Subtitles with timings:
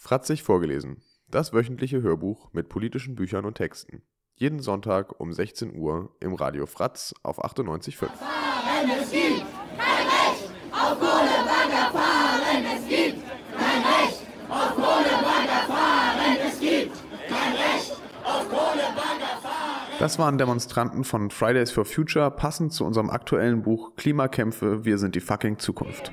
[0.00, 1.02] Fratzig vorgelesen.
[1.28, 4.02] Das wöchentliche Hörbuch mit politischen Büchern und Texten.
[4.36, 8.06] Jeden Sonntag um 16 Uhr im Radio Fratz auf 98.5.
[8.06, 9.44] Fahren, es gibt
[9.76, 13.24] kein Recht auf Kohlebagger fahren, es gibt
[13.58, 16.92] kein Recht auf Kohlebagger fahren, es gibt
[17.28, 17.92] kein Recht
[18.22, 19.98] auf Kohlebagger fahren.
[19.98, 25.16] Das waren Demonstranten von Fridays for Future, passend zu unserem aktuellen Buch Klimakämpfe, wir sind
[25.16, 26.12] die fucking Zukunft.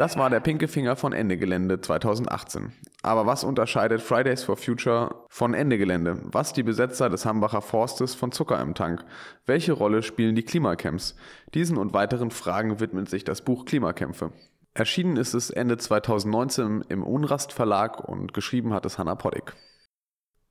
[0.00, 2.72] Das war der pinke Finger von Ende Gelände 2018.
[3.02, 6.20] Aber was unterscheidet Fridays for Future von Ende Gelände?
[6.22, 9.04] Was die Besetzer des Hambacher Forstes von Zucker im Tank?
[9.44, 11.16] Welche Rolle spielen die Klimacamps?
[11.52, 14.32] Diesen und weiteren Fragen widmet sich das Buch Klimakämpfe.
[14.72, 19.54] Erschienen ist es Ende 2019 im Unrast Verlag und geschrieben hat es Hannah Poddick.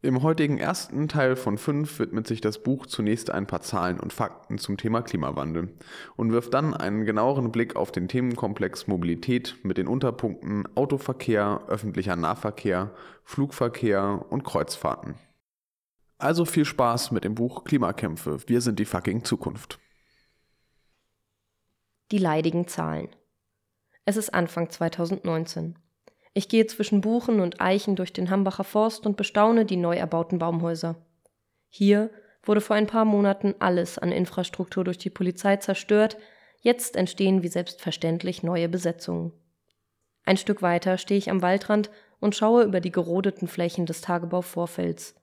[0.02, 4.14] Im heutigen ersten Teil von fünf widmet sich das Buch zunächst ein paar Zahlen und
[4.14, 5.74] Fakten zum Thema Klimawandel
[6.16, 12.16] und wirft dann einen genaueren Blick auf den Themenkomplex Mobilität mit den Unterpunkten Autoverkehr, öffentlicher
[12.16, 15.16] Nahverkehr, Flugverkehr und Kreuzfahrten.
[16.18, 19.80] Also viel Spaß mit dem Buch Klimakämpfe, wir sind die fucking Zukunft.
[22.12, 23.10] Die leidigen Zahlen.
[24.06, 25.78] Es ist Anfang 2019.
[26.34, 30.40] Ich gehe zwischen Buchen und Eichen durch den Hambacher Forst und bestaune die neu erbauten
[30.40, 30.96] Baumhäuser.
[31.70, 32.10] Hier
[32.44, 36.18] wurde vor ein paar Monaten alles an Infrastruktur durch die Polizei zerstört,
[36.62, 39.34] jetzt entstehen wie selbstverständlich neue Besetzungen.
[40.26, 45.16] Ein Stück weiter stehe ich am Waldrand und schaue über die gerodeten Flächen des Tagebauvorfelds,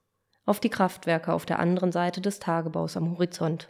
[0.45, 3.69] auf die Kraftwerke auf der anderen Seite des Tagebaus am Horizont.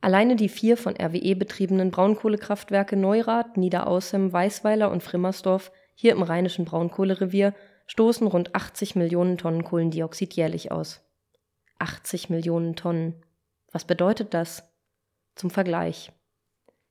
[0.00, 6.66] Alleine die vier von RWE betriebenen Braunkohlekraftwerke Neurath, Niederaußem, Weißweiler und Frimmersdorf hier im rheinischen
[6.66, 7.54] Braunkohlerevier
[7.86, 11.00] stoßen rund 80 Millionen Tonnen Kohlendioxid jährlich aus.
[11.78, 13.14] 80 Millionen Tonnen.
[13.72, 14.62] Was bedeutet das?
[15.34, 16.12] Zum Vergleich.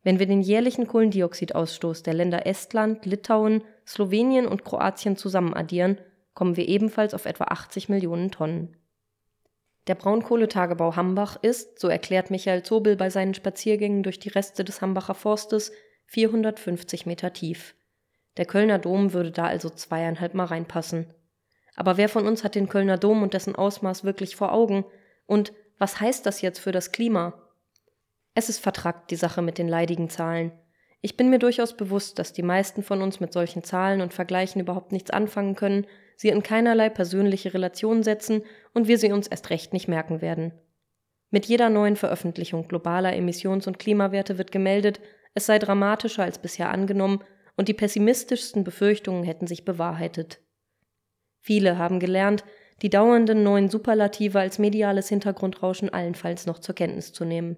[0.03, 5.99] Wenn wir den jährlichen Kohlendioxidausstoß der Länder Estland, Litauen, Slowenien und Kroatien zusammen addieren,
[6.33, 8.75] kommen wir ebenfalls auf etwa 80 Millionen Tonnen.
[9.87, 14.81] Der Braunkohletagebau Hambach ist, so erklärt Michael Zobel bei seinen Spaziergängen durch die Reste des
[14.81, 15.71] Hambacher Forstes,
[16.07, 17.75] 450 Meter tief.
[18.37, 21.13] Der Kölner Dom würde da also zweieinhalb Mal reinpassen.
[21.75, 24.85] Aber wer von uns hat den Kölner Dom und dessen Ausmaß wirklich vor Augen?
[25.25, 27.33] Und was heißt das jetzt für das Klima?
[28.33, 30.51] Es ist vertrackt, die Sache mit den leidigen Zahlen.
[31.01, 34.59] Ich bin mir durchaus bewusst, dass die meisten von uns mit solchen Zahlen und Vergleichen
[34.59, 35.85] überhaupt nichts anfangen können,
[36.17, 40.53] sie in keinerlei persönliche Relation setzen und wir sie uns erst recht nicht merken werden.
[41.29, 44.99] Mit jeder neuen Veröffentlichung globaler Emissions- und Klimawerte wird gemeldet,
[45.33, 47.23] es sei dramatischer als bisher angenommen
[47.55, 50.41] und die pessimistischsten Befürchtungen hätten sich bewahrheitet.
[51.39, 52.43] Viele haben gelernt,
[52.81, 57.57] die dauernden neuen Superlative als mediales Hintergrundrauschen allenfalls noch zur Kenntnis zu nehmen.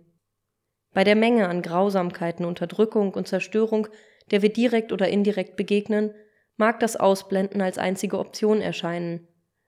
[0.94, 3.88] Bei der Menge an Grausamkeiten, Unterdrückung und Zerstörung,
[4.32, 6.14] der wir direkt oder indirekt begegnen,
[6.58, 9.28] mag das Ausblenden als einzige Option erscheinen,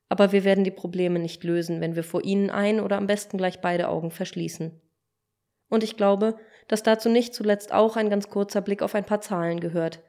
[0.09, 3.38] aber wir werden die Probleme nicht lösen, wenn wir vor ihnen ein oder am besten
[3.38, 4.81] gleich beide Augen verschließen.
[5.69, 6.38] Und ich glaube,
[6.68, 10.01] dass dazu nicht zuletzt auch ein ganz kurzer Blick auf ein paar Zahlen gehört.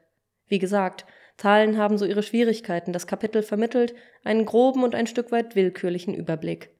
[0.51, 1.05] Wie gesagt,
[1.37, 3.95] Zahlen haben so ihre Schwierigkeiten, das Kapitel vermittelt
[4.25, 6.75] einen groben und ein Stück weit willkürlichen Überblick.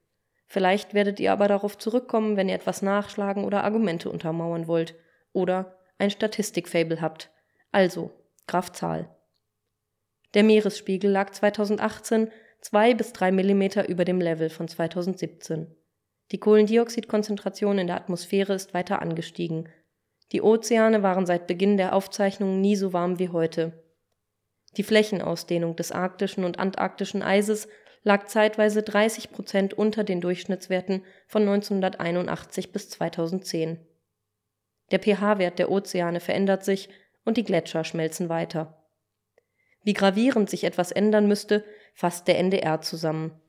[0.45, 4.95] Vielleicht werdet ihr aber darauf zurückkommen, wenn ihr etwas nachschlagen oder Argumente untermauern wollt
[5.31, 7.31] oder ein Statistikfable habt.
[7.71, 8.11] Also,
[8.45, 9.15] Kraftzahl.
[10.33, 15.73] Der Meeresspiegel lag 2018 zwei bis drei Millimeter über dem Level von 2017.
[16.33, 19.69] Die Kohlendioxidkonzentration in der Atmosphäre ist weiter angestiegen.
[20.31, 23.74] Die Ozeane waren seit Beginn der Aufzeichnungen nie so warm wie heute.
[24.78, 27.68] Die Flächenausdehnung des arktischen und antarktischen Eises
[28.03, 33.80] lag zeitweise 30 Prozent unter den Durchschnittswerten von 1981 bis 2010.
[34.92, 36.90] Der pH-Wert der Ozeane verändert sich
[37.25, 38.81] und die Gletscher schmelzen weiter.
[39.84, 41.63] Wie gravierend sich etwas ändern müsste,
[41.94, 43.40] fasst der NDR zusammen.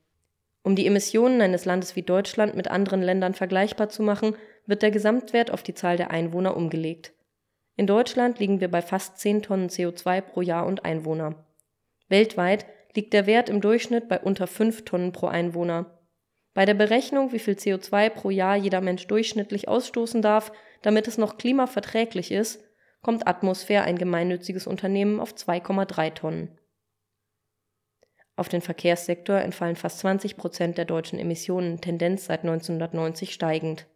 [0.63, 4.35] Um die Emissionen eines Landes wie Deutschland mit anderen Ländern vergleichbar zu machen,
[4.65, 7.13] wird der Gesamtwert auf die Zahl der Einwohner umgelegt.
[7.75, 11.45] In Deutschland liegen wir bei fast 10 Tonnen CO2 pro Jahr und Einwohner.
[12.07, 12.65] Weltweit
[12.95, 15.99] liegt der Wert im Durchschnitt bei unter 5 Tonnen pro Einwohner.
[16.53, 20.51] Bei der Berechnung, wie viel CO2 pro Jahr jeder Mensch durchschnittlich ausstoßen darf,
[20.81, 22.63] damit es noch klimaverträglich ist,
[23.01, 26.57] kommt Atmosphäre ein gemeinnütziges Unternehmen auf 2,3 Tonnen.
[28.35, 33.87] Auf den Verkehrssektor entfallen fast 20 Prozent der deutschen Emissionen, Tendenz seit 1990 steigend.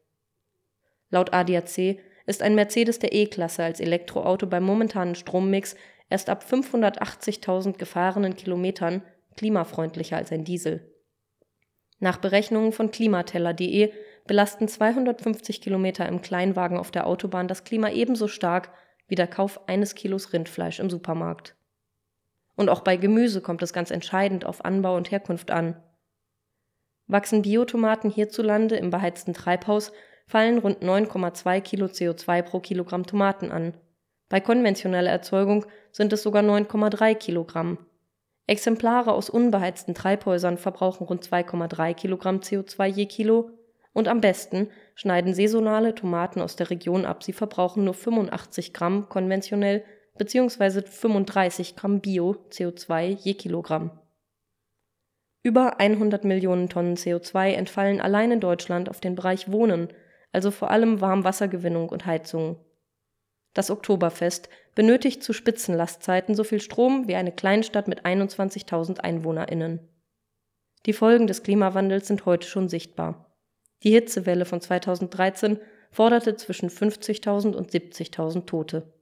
[1.10, 5.76] Laut ADAC ist ein Mercedes der E-Klasse als Elektroauto beim momentanen Strommix
[6.10, 9.02] erst ab 580.000 gefahrenen Kilometern
[9.38, 10.92] klimafreundlicher als ein Diesel.
[12.00, 13.92] Nach Berechnungen von klimateller.de
[14.28, 18.72] belasten 250 Kilometer im Kleinwagen auf der Autobahn das Klima ebenso stark
[19.08, 21.57] wie der Kauf eines Kilos Rindfleisch im Supermarkt.
[22.58, 25.82] Und auch bei Gemüse kommt es ganz entscheidend auf Anbau und Herkunft an.
[27.06, 29.94] Wachsen Biotomaten hierzulande im beheizten Treibhaus,
[30.28, 33.74] fallen rund 9,2 Kilo CO2 pro Kilogramm Tomaten an.
[34.28, 37.78] Bei konventioneller Erzeugung sind es sogar 9,3 Kilogramm.
[38.46, 43.52] Exemplare aus unbeheizten Treibhäusern verbrauchen rund 2,3 Kilogramm CO2 je Kilo
[43.94, 49.10] und am besten schneiden saisonale Tomaten aus der Region ab, sie verbrauchen nur 85 Gramm
[49.10, 49.84] konventionell
[50.18, 50.82] bzw.
[50.82, 53.92] 35 Gramm Bio CO2 je Kilogramm.
[55.44, 59.90] Über 100 Millionen Tonnen CO2 entfallen allein in Deutschland auf den Bereich Wohnen,
[60.32, 62.58] also vor allem Warmwassergewinnung und Heizung.
[63.54, 69.80] Das Oktoberfest benötigt zu Spitzenlastzeiten so viel Strom wie eine Kleinstadt mit 21.000 EinwohnerInnen.
[70.86, 73.34] Die Folgen des Klimawandels sind heute schon sichtbar.
[73.84, 75.60] Die Hitzewelle von 2013
[75.92, 78.94] forderte zwischen 50.000 und 70.000 Tote.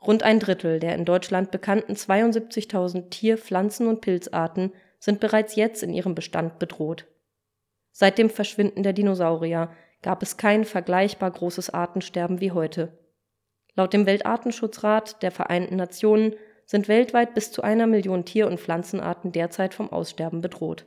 [0.00, 5.82] Rund ein Drittel der in Deutschland bekannten 72.000 Tier-, Pflanzen- und Pilzarten sind bereits jetzt
[5.82, 7.06] in ihrem Bestand bedroht.
[7.92, 9.70] Seit dem Verschwinden der Dinosaurier
[10.02, 12.98] gab es kein vergleichbar großes Artensterben wie heute.
[13.74, 16.34] Laut dem Weltartenschutzrat der Vereinten Nationen
[16.64, 20.86] sind weltweit bis zu einer Million Tier- und Pflanzenarten derzeit vom Aussterben bedroht.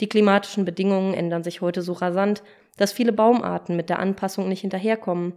[0.00, 2.42] Die klimatischen Bedingungen ändern sich heute so rasant,
[2.76, 5.34] dass viele Baumarten mit der Anpassung nicht hinterherkommen.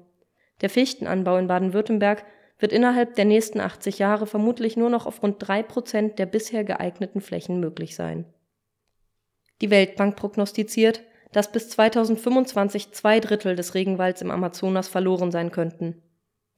[0.62, 2.24] Der Fichtenanbau in Baden-Württemberg
[2.58, 6.64] wird innerhalb der nächsten 80 Jahre vermutlich nur noch auf rund drei Prozent der bisher
[6.64, 8.26] geeigneten Flächen möglich sein.
[9.62, 16.02] Die Weltbank prognostiziert, dass bis 2025 zwei Drittel des Regenwalds im Amazonas verloren sein könnten.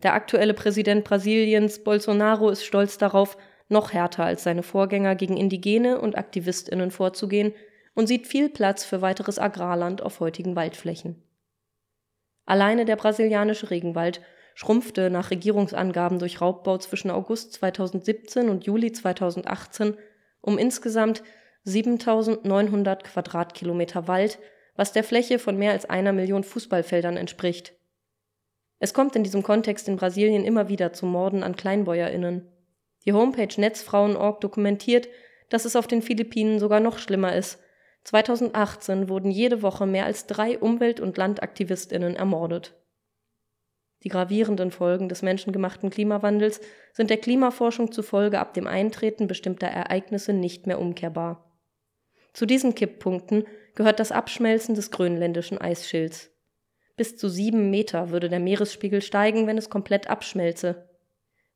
[0.04, 3.38] Der aktuelle Präsident Brasiliens, Bolsonaro, ist stolz darauf,
[3.70, 7.54] noch härter als seine Vorgänger gegen Indigene und Aktivistinnen vorzugehen
[7.96, 11.24] und sieht viel Platz für weiteres Agrarland auf heutigen Waldflächen.
[12.46, 14.22] Alleine der brasilianische Regenwald
[14.58, 19.96] schrumpfte nach Regierungsangaben durch Raubbau zwischen August 2017 und Juli 2018
[20.42, 21.22] um insgesamt
[21.66, 24.40] 7900 Quadratkilometer Wald,
[24.76, 27.76] was der Fläche von mehr als einer Million Fußballfeldern entspricht.
[28.80, 32.52] Es kommt in diesem Kontext in Brasilien immer wieder zu Morden an KleinbäuerInnen.
[33.06, 35.08] Die Homepage Netzfrauen.org dokumentiert,
[35.50, 37.60] dass es auf den Philippinen sogar noch schlimmer ist
[38.06, 42.74] 2018 wurden jede Woche mehr als drei Umwelt- und Landaktivistinnen ermordet.
[44.08, 46.62] Die gravierenden Folgen des menschengemachten Klimawandels
[46.94, 51.54] sind der Klimaforschung zufolge ab dem Eintreten bestimmter Ereignisse nicht mehr umkehrbar.
[52.32, 53.44] Zu diesen Kipppunkten
[53.76, 56.32] gehört das Abschmelzen des grönländischen Eisschilds.
[56.96, 60.88] Bis zu sieben Meter würde der Meeresspiegel steigen, wenn es komplett abschmelze.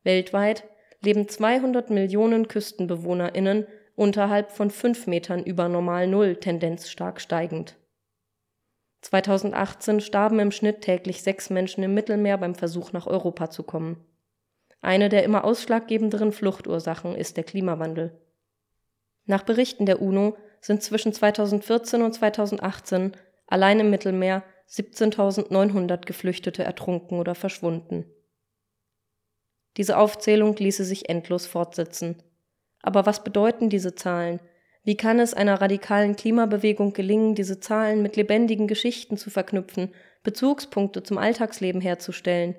[0.03, 0.65] Weltweit
[0.99, 3.65] leben 200 Millionen KüstenbewohnerInnen
[3.95, 7.77] unterhalb von 5 Metern über Normal Null, Tendenz stark steigend.
[9.01, 14.03] 2018 starben im Schnitt täglich sechs Menschen im Mittelmeer beim Versuch nach Europa zu kommen.
[14.81, 18.19] Eine der immer ausschlaggebenderen Fluchtursachen ist der Klimawandel.
[19.25, 23.13] Nach Berichten der UNO sind zwischen 2014 und 2018
[23.47, 28.05] allein im Mittelmeer 17.900 Geflüchtete ertrunken oder verschwunden.
[29.77, 32.21] Diese Aufzählung ließe sich endlos fortsetzen.
[32.81, 34.39] Aber was bedeuten diese Zahlen?
[34.83, 41.03] Wie kann es einer radikalen Klimabewegung gelingen, diese Zahlen mit lebendigen Geschichten zu verknüpfen, Bezugspunkte
[41.03, 42.55] zum Alltagsleben herzustellen?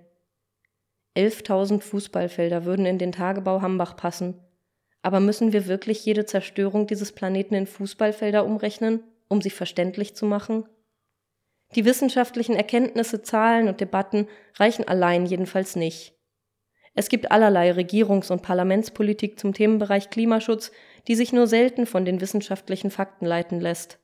[1.17, 4.41] 11.000 Fußballfelder würden in den Tagebau Hambach passen.
[5.03, 10.25] Aber müssen wir wirklich jede Zerstörung dieses Planeten in Fußballfelder umrechnen, um sie verständlich zu
[10.25, 10.65] machen?
[11.75, 16.15] Die wissenschaftlichen Erkenntnisse, Zahlen und Debatten reichen allein jedenfalls nicht.
[16.95, 20.73] Es gibt allerlei Regierungs- und Parlamentspolitik zum Themenbereich Klimaschutz,
[21.09, 23.99] die sich nur selten von den wissenschaftlichen Fakten leiten lässt.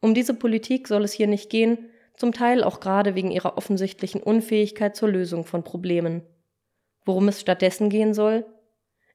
[0.00, 4.22] Um diese Politik soll es hier nicht gehen, zum Teil auch gerade wegen ihrer offensichtlichen
[4.22, 6.22] Unfähigkeit zur Lösung von Problemen.
[7.04, 8.44] Worum es stattdessen gehen soll?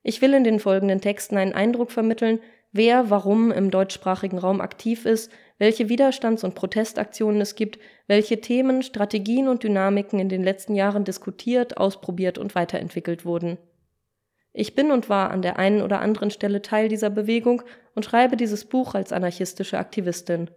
[0.04, 2.40] Ich will in den folgenden Texten einen Eindruck vermitteln,
[2.72, 8.84] wer warum im deutschsprachigen Raum aktiv ist, welche Widerstands- und Protestaktionen es gibt, welche Themen,
[8.84, 13.58] Strategien und Dynamiken in den letzten Jahren diskutiert, ausprobiert und weiterentwickelt wurden.
[14.54, 17.64] Ich bin und war an der einen oder anderen Stelle Teil dieser Bewegung
[17.96, 20.52] und schreibe dieses Buch als anarchistische Aktivistin.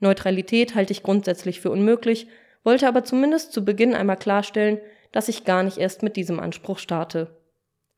[0.00, 2.26] Neutralität halte ich grundsätzlich für unmöglich,
[2.64, 4.80] wollte aber zumindest zu Beginn einmal klarstellen,
[5.12, 7.36] dass ich gar nicht erst mit diesem Anspruch starte.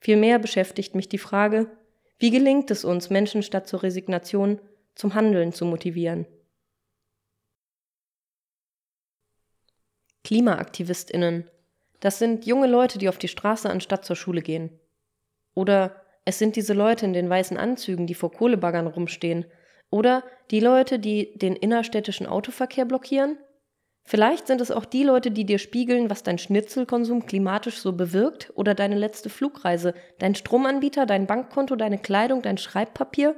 [0.00, 1.70] Vielmehr beschäftigt mich die Frage,
[2.18, 4.60] wie gelingt es uns, Menschen statt zur Resignation
[4.94, 6.26] zum Handeln zu motivieren?
[10.24, 11.48] Klimaaktivistinnen.
[12.00, 14.70] Das sind junge Leute, die auf die Straße anstatt zur Schule gehen.
[15.54, 19.44] Oder es sind diese Leute in den weißen Anzügen, die vor Kohlebaggern rumstehen
[19.90, 23.38] Oder die Leute, die den innerstädtischen Autoverkehr blockieren?
[24.04, 28.52] Vielleicht sind es auch die Leute, die dir spiegeln, was dein Schnitzelkonsum klimatisch so bewirkt
[28.56, 33.36] oder deine letzte Flugreise, dein Stromanbieter, dein Bankkonto, deine Kleidung, dein Schreibpapier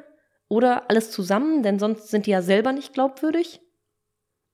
[0.49, 3.61] oder alles zusammen, denn sonst sind die ja selber nicht glaubwürdig?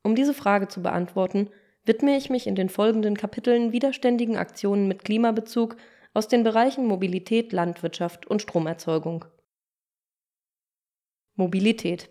[0.02, 1.50] Um diese Frage zu beantworten,
[1.85, 5.76] widme ich mich in den folgenden Kapiteln widerständigen Aktionen mit Klimabezug
[6.12, 9.25] aus den Bereichen Mobilität, Landwirtschaft und Stromerzeugung.
[11.35, 12.11] Mobilität.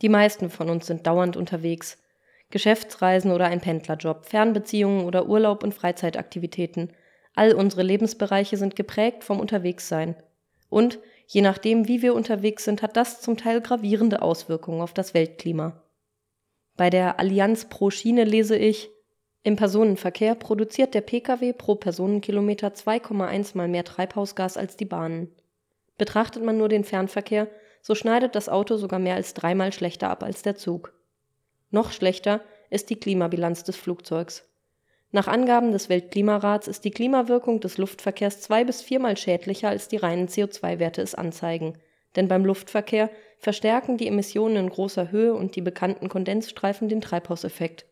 [0.00, 1.98] Die meisten von uns sind dauernd unterwegs.
[2.50, 6.92] Geschäftsreisen oder ein Pendlerjob, Fernbeziehungen oder Urlaub und Freizeitaktivitäten.
[7.34, 10.16] All unsere Lebensbereiche sind geprägt vom Unterwegssein.
[10.68, 15.14] Und, je nachdem, wie wir unterwegs sind, hat das zum Teil gravierende Auswirkungen auf das
[15.14, 15.82] Weltklima.
[16.76, 18.90] Bei der Allianz pro Schiene lese ich,
[19.44, 25.34] im Personenverkehr produziert der Pkw pro Personenkilometer 2,1 mal mehr Treibhausgas als die Bahnen.
[25.98, 27.48] Betrachtet man nur den Fernverkehr,
[27.80, 30.92] so schneidet das Auto sogar mehr als dreimal schlechter ab als der Zug.
[31.70, 34.48] Noch schlechter ist die Klimabilanz des Flugzeugs.
[35.10, 39.96] Nach Angaben des Weltklimarats ist die Klimawirkung des Luftverkehrs zwei bis viermal schädlicher als die
[39.96, 41.78] reinen CO2-Werte es anzeigen,
[42.14, 47.86] denn beim Luftverkehr verstärken die Emissionen in großer Höhe und die bekannten Kondensstreifen den Treibhauseffekt.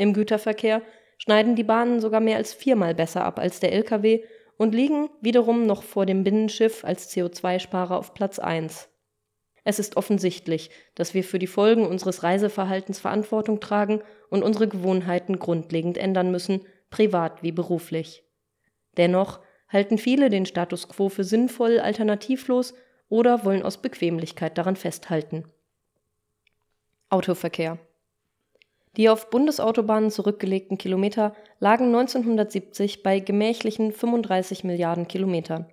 [0.00, 0.80] Im Güterverkehr
[1.18, 4.24] schneiden die Bahnen sogar mehr als viermal besser ab als der Lkw
[4.56, 8.88] und liegen wiederum noch vor dem Binnenschiff als CO2-Sparer auf Platz 1.
[9.62, 15.38] Es ist offensichtlich, dass wir für die Folgen unseres Reiseverhaltens Verantwortung tragen und unsere Gewohnheiten
[15.38, 18.24] grundlegend ändern müssen, privat wie beruflich.
[18.96, 22.72] Dennoch halten viele den Status quo für sinnvoll, alternativlos
[23.10, 25.44] oder wollen aus Bequemlichkeit daran festhalten.
[27.10, 27.78] Autoverkehr
[28.96, 35.66] Die auf Bundesautobahnen zurückgelegten Kilometer lagen 1970 bei gemächlichen 35 Milliarden Kilometern.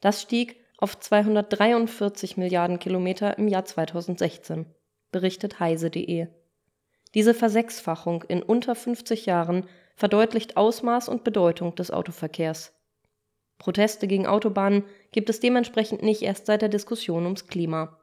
[0.00, 4.66] Das stieg auf 243 Milliarden Kilometer im Jahr 2016,
[5.12, 6.28] berichtet heise.de.
[7.14, 12.72] Diese Versechsfachung in unter 50 Jahren verdeutlicht Ausmaß und Bedeutung des Autoverkehrs.
[13.58, 18.00] Proteste gegen Autobahnen gibt es dementsprechend nicht erst seit der Diskussion ums Klima.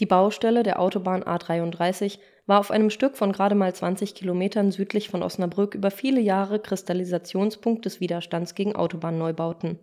[0.00, 5.08] Die Baustelle der Autobahn A33 war auf einem Stück von gerade mal 20 Kilometern südlich
[5.08, 9.78] von Osnabrück über viele Jahre Kristallisationspunkt des Widerstands gegen Autobahnneubauten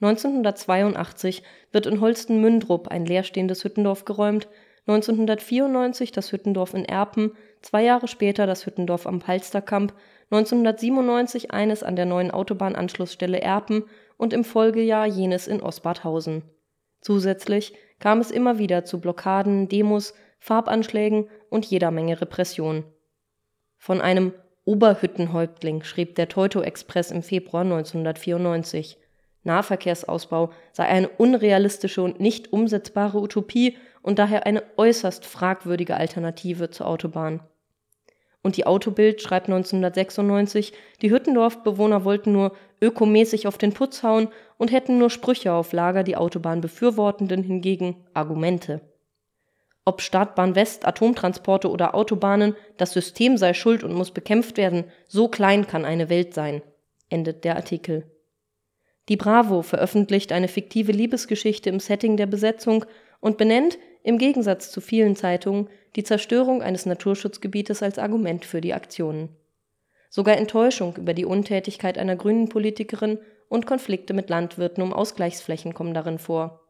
[0.00, 1.42] 1982
[1.72, 4.48] wird in Holsten-Mündrup ein leerstehendes Hüttendorf geräumt,
[4.86, 9.92] 1994 das Hüttendorf in Erpen, zwei Jahre später das Hüttendorf am Palsterkamp,
[10.30, 13.84] 1997 eines an der neuen Autobahnanschlussstelle Erpen
[14.16, 16.44] und im Folgejahr jenes in Osbarthausen.
[17.02, 22.84] Zusätzlich kam es immer wieder zu Blockaden, Demos, Farbanschlägen und jeder Menge Repression.
[23.76, 24.32] Von einem
[24.64, 28.98] Oberhüttenhäuptling schrieb der Teuto-Express im Februar 1994.
[29.42, 36.86] Nahverkehrsausbau sei eine unrealistische und nicht umsetzbare Utopie und daher eine äußerst fragwürdige Alternative zur
[36.86, 37.40] Autobahn.
[38.42, 44.72] Und die Autobild schreibt 1996, die Hüttendorf-Bewohner wollten nur ökomäßig auf den Putz hauen und
[44.72, 48.80] hätten nur Sprüche auf Lager, die Autobahnbefürwortenden hingegen Argumente.
[49.84, 55.28] Ob Startbahn West, Atomtransporte oder Autobahnen, das System sei schuld und muss bekämpft werden, so
[55.28, 56.62] klein kann eine Welt sein,
[57.08, 58.04] endet der Artikel.
[59.08, 62.84] Die Bravo veröffentlicht eine fiktive Liebesgeschichte im Setting der Besetzung
[63.20, 68.72] und benennt, im Gegensatz zu vielen Zeitungen, die Zerstörung eines Naturschutzgebietes als Argument für die
[68.72, 69.30] Aktionen.
[70.08, 73.18] Sogar Enttäuschung über die Untätigkeit einer grünen Politikerin
[73.48, 76.60] und Konflikte mit Landwirten um Ausgleichsflächen kommen darin vor.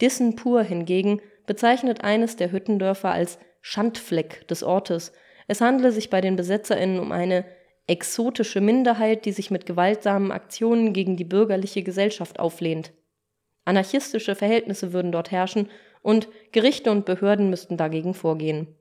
[0.00, 5.12] Dissen pur hingegen bezeichnet eines der Hüttendörfer als Schandfleck des Ortes.
[5.46, 7.44] Es handle sich bei den BesetzerInnen um eine
[7.86, 12.92] exotische Minderheit, die sich mit gewaltsamen Aktionen gegen die bürgerliche Gesellschaft auflehnt.
[13.64, 15.68] Anarchistische Verhältnisse würden dort herrschen
[16.02, 18.74] und Gerichte und Behörden müssten dagegen vorgehen.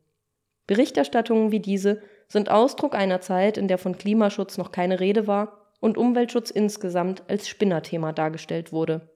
[0.68, 5.74] Berichterstattungen wie diese sind Ausdruck einer Zeit, in der von Klimaschutz noch keine Rede war
[5.80, 9.10] und Umweltschutz insgesamt als Spinnerthema dargestellt wurde.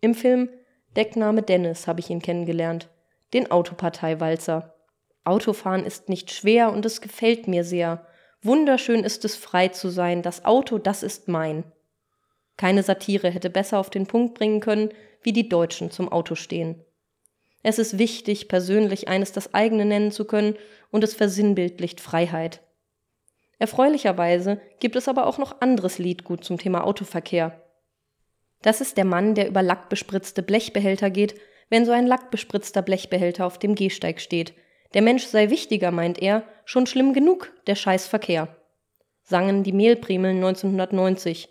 [0.00, 0.48] Im Film
[0.96, 2.88] Deckname Dennis habe ich ihn kennengelernt,
[3.32, 4.74] den Autoparteiwalzer.
[5.24, 8.06] Autofahren ist nicht schwer und es gefällt mir sehr,
[8.44, 11.64] Wunderschön ist es, frei zu sein, das Auto, das ist mein.
[12.58, 14.90] Keine Satire hätte besser auf den Punkt bringen können,
[15.22, 16.84] wie die Deutschen zum Auto stehen.
[17.62, 20.56] Es ist wichtig, persönlich eines das eigene nennen zu können,
[20.90, 22.60] und es versinnbildlicht Freiheit.
[23.58, 27.63] Erfreulicherweise gibt es aber auch noch anderes Liedgut zum Thema Autoverkehr.
[28.64, 31.34] Das ist der Mann, der über lackbespritzte Blechbehälter geht,
[31.68, 34.54] wenn so ein lackbespritzter Blechbehälter auf dem Gehsteig steht,
[34.94, 38.56] der Mensch sei wichtiger, meint er, schon schlimm genug, der Scheißverkehr.
[39.22, 41.50] Sangen die Mehlprimeln 1990.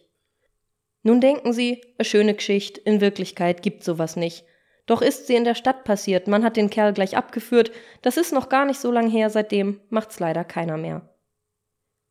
[1.03, 4.43] Nun denken Sie, a schöne Geschichte, in Wirklichkeit gibt sowas nicht.
[4.87, 8.33] Doch ist sie in der Stadt passiert, man hat den Kerl gleich abgeführt, das ist
[8.33, 11.13] noch gar nicht so lang her, seitdem macht's leider keiner mehr.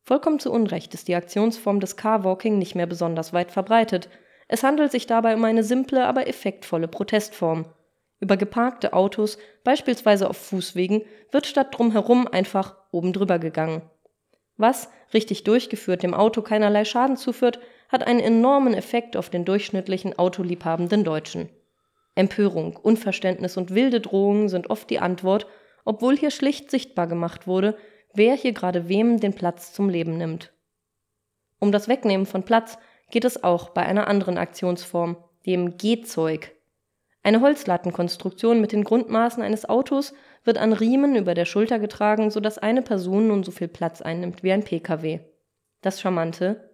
[0.05, 4.09] Vollkommen zu Unrecht ist die Aktionsform des Carwalking nicht mehr besonders weit verbreitet.
[4.53, 7.65] Es handelt sich dabei um eine simple, aber effektvolle Protestform.
[8.19, 13.81] Über geparkte Autos, beispielsweise auf Fußwegen, wird statt drumherum einfach oben drüber gegangen.
[14.55, 20.19] Was, richtig durchgeführt, dem Auto keinerlei Schaden zuführt, hat einen enormen Effekt auf den durchschnittlichen
[20.19, 21.49] autoliebhabenden Deutschen.
[22.13, 25.47] Empörung, Unverständnis und wilde Drohungen sind oft die Antwort,
[25.83, 27.75] obwohl hier schlicht sichtbar gemacht wurde,
[28.13, 30.53] wer hier gerade wem den Platz zum Leben nimmt.
[31.57, 32.77] Um das Wegnehmen von Platz
[33.13, 36.51] geht es auch bei einer anderen Aktionsform, dem Gehzeug.
[37.21, 42.57] Eine Holzlattenkonstruktion mit den Grundmaßen eines Autos wird an Riemen über der Schulter getragen, sodass
[42.57, 45.19] eine Person nun so viel Platz einnimmt wie ein Pkw.
[45.83, 46.71] Das Charmante?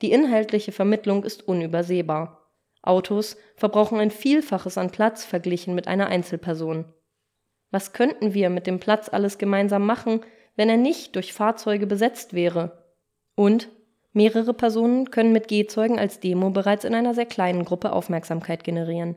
[0.00, 2.48] Die inhaltliche Vermittlung ist unübersehbar.
[2.82, 6.84] Autos verbrauchen ein Vielfaches an Platz verglichen mit einer Einzelperson.
[7.72, 10.20] Was könnten wir mit dem Platz alles gemeinsam machen,
[10.54, 12.84] wenn er nicht durch Fahrzeuge besetzt wäre.
[13.34, 13.70] Und
[14.12, 19.16] mehrere Personen können mit Gehzeugen als Demo bereits in einer sehr kleinen Gruppe Aufmerksamkeit generieren.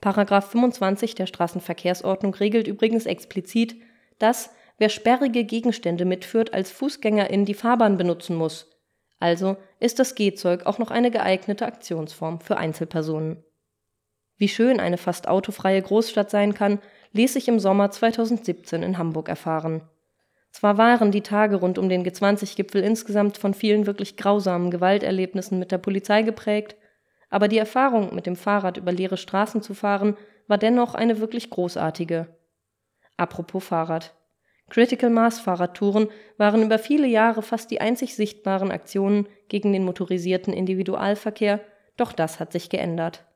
[0.00, 3.76] Paragraph 25 der Straßenverkehrsordnung regelt übrigens explizit,
[4.18, 8.70] dass wer sperrige Gegenstände mitführt, als Fußgängerin die Fahrbahn benutzen muss.
[9.18, 13.42] Also ist das Gehzeug auch noch eine geeignete Aktionsform für Einzelpersonen.
[14.36, 16.78] Wie schön eine fast autofreie Großstadt sein kann,
[17.12, 19.82] ließ sich im Sommer 2017 in Hamburg erfahren.
[20.58, 25.70] Zwar waren die Tage rund um den G20-Gipfel insgesamt von vielen wirklich grausamen Gewalterlebnissen mit
[25.70, 26.74] der Polizei geprägt,
[27.30, 30.16] aber die Erfahrung, mit dem Fahrrad über leere Straßen zu fahren,
[30.48, 32.26] war dennoch eine wirklich großartige.
[33.16, 34.16] Apropos Fahrrad.
[34.68, 40.52] Critical Mass Fahrradtouren waren über viele Jahre fast die einzig sichtbaren Aktionen gegen den motorisierten
[40.52, 41.60] Individualverkehr,
[41.96, 43.27] doch das hat sich geändert.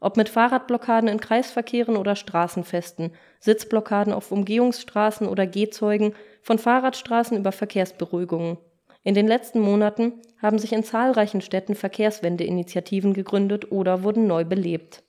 [0.00, 7.52] Ob mit Fahrradblockaden in Kreisverkehren oder Straßenfesten, Sitzblockaden auf Umgehungsstraßen oder Gehzeugen, von Fahrradstraßen über
[7.52, 8.58] Verkehrsberuhigungen.
[9.02, 15.02] In den letzten Monaten haben sich in zahlreichen Städten Verkehrswendeinitiativen gegründet oder wurden neu belebt.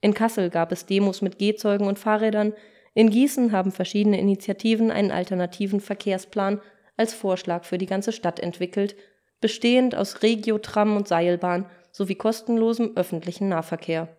[0.00, 2.52] In Kassel gab es Demos mit Gehzeugen und Fahrrädern,
[2.94, 6.60] in Gießen haben verschiedene Initiativen einen alternativen Verkehrsplan
[6.96, 8.96] als Vorschlag für die ganze Stadt entwickelt,
[9.40, 14.15] bestehend aus Regiotram und Seilbahn sowie kostenlosem öffentlichen Nahverkehr.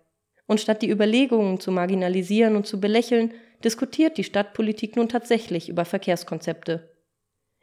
[0.48, 3.34] Und statt die Überlegungen zu marginalisieren und zu belächeln,
[3.64, 6.90] diskutiert die Stadtpolitik nun tatsächlich über Verkehrskonzepte.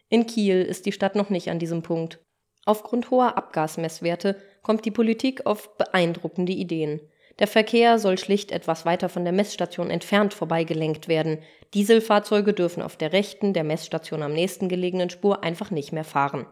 [0.09, 2.21] In Kiel ist die Stadt noch nicht an diesem Punkt.
[2.67, 7.01] Aufgrund hoher Abgasmesswerte kommt die Politik auf beeindruckende Ideen.
[7.39, 11.39] Der Verkehr soll schlicht etwas weiter von der Messstation entfernt vorbeigelenkt werden.
[11.75, 16.47] Dieselfahrzeuge dürfen auf der rechten, der Messstation am nächsten gelegenen Spur einfach nicht mehr fahren.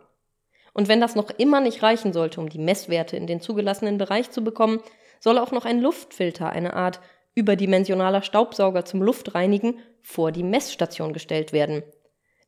[0.75, 4.31] Und wenn das noch immer nicht reichen sollte, um die Messwerte in den zugelassenen Bereich
[4.31, 4.81] zu bekommen,
[5.23, 7.01] soll auch noch ein Luftfilter, eine Art
[7.37, 11.85] überdimensionaler Staubsauger zum Luftreinigen, vor die Messstation gestellt werden.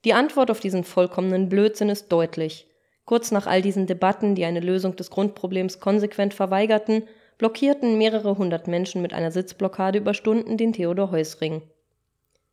[0.05, 2.67] Die Antwort auf diesen vollkommenen Blödsinn ist deutlich.
[3.05, 7.05] Kurz nach all diesen Debatten, die eine Lösung des Grundproblems konsequent verweigerten,
[7.39, 11.63] blockierten mehrere hundert Menschen mit einer Sitzblockade über Stunden den Theodor-Heuss-Ring.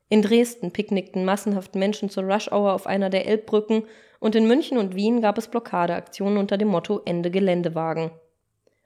[0.09, 3.85] In Dresden picknickten massenhaft Menschen zur Rush-Hour auf einer der Elbbrücken
[4.19, 8.11] und in München und Wien gab es Blockadeaktionen unter dem Motto Ende Geländewagen.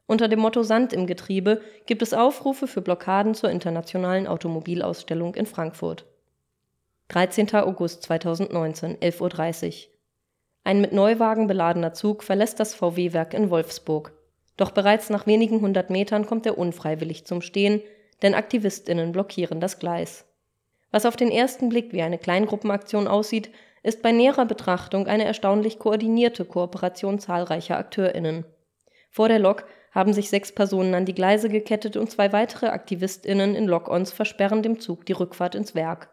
[0.07, 5.47] Unter dem Motto Sand im Getriebe gibt es Aufrufe für Blockaden zur internationalen Automobilausstellung in
[5.47, 6.05] Frankfurt.
[7.07, 7.53] 13.
[7.55, 9.91] August 2019, 11.30 Uhr.
[10.63, 14.13] Ein mit Neuwagen beladener Zug verlässt das VW-Werk in Wolfsburg.
[14.57, 17.81] Doch bereits nach wenigen hundert Metern kommt er unfreiwillig zum Stehen,
[18.21, 20.25] denn AktivistInnen blockieren das Gleis.
[20.91, 23.51] Was auf den ersten Blick wie eine Kleingruppenaktion aussieht,
[23.83, 28.45] ist bei näherer Betrachtung eine erstaunlich koordinierte Kooperation zahlreicher AkteurInnen.
[29.11, 29.65] Vor der Lok
[29.95, 34.61] haben sich sechs Personen an die Gleise gekettet und zwei weitere AktivistInnen in Lock-ons versperren
[34.61, 36.09] dem Zug die Rückfahrt ins Werk.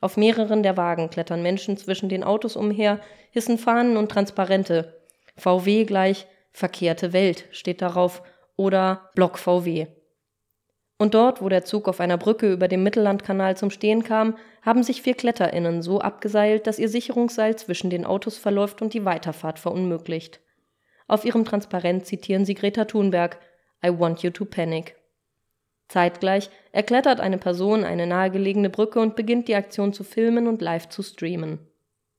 [0.00, 3.00] Auf mehreren der Wagen klettern Menschen zwischen den Autos umher,
[3.32, 5.02] hissen Fahnen und Transparente.
[5.36, 8.22] VW gleich verkehrte Welt steht darauf
[8.56, 9.88] oder Block VW.
[10.98, 14.82] Und dort, wo der Zug auf einer Brücke über dem Mittellandkanal zum Stehen kam, haben
[14.82, 19.58] sich vier KletterInnen so abgeseilt, dass ihr Sicherungsseil zwischen den Autos verläuft und die Weiterfahrt
[19.58, 20.40] verunmöglicht.
[21.08, 23.40] Auf ihrem Transparent zitieren sie Greta Thunberg
[23.84, 24.94] I want you to panic.
[25.88, 30.90] Zeitgleich erklettert eine Person eine nahegelegene Brücke und beginnt die Aktion zu filmen und live
[30.90, 31.58] zu streamen.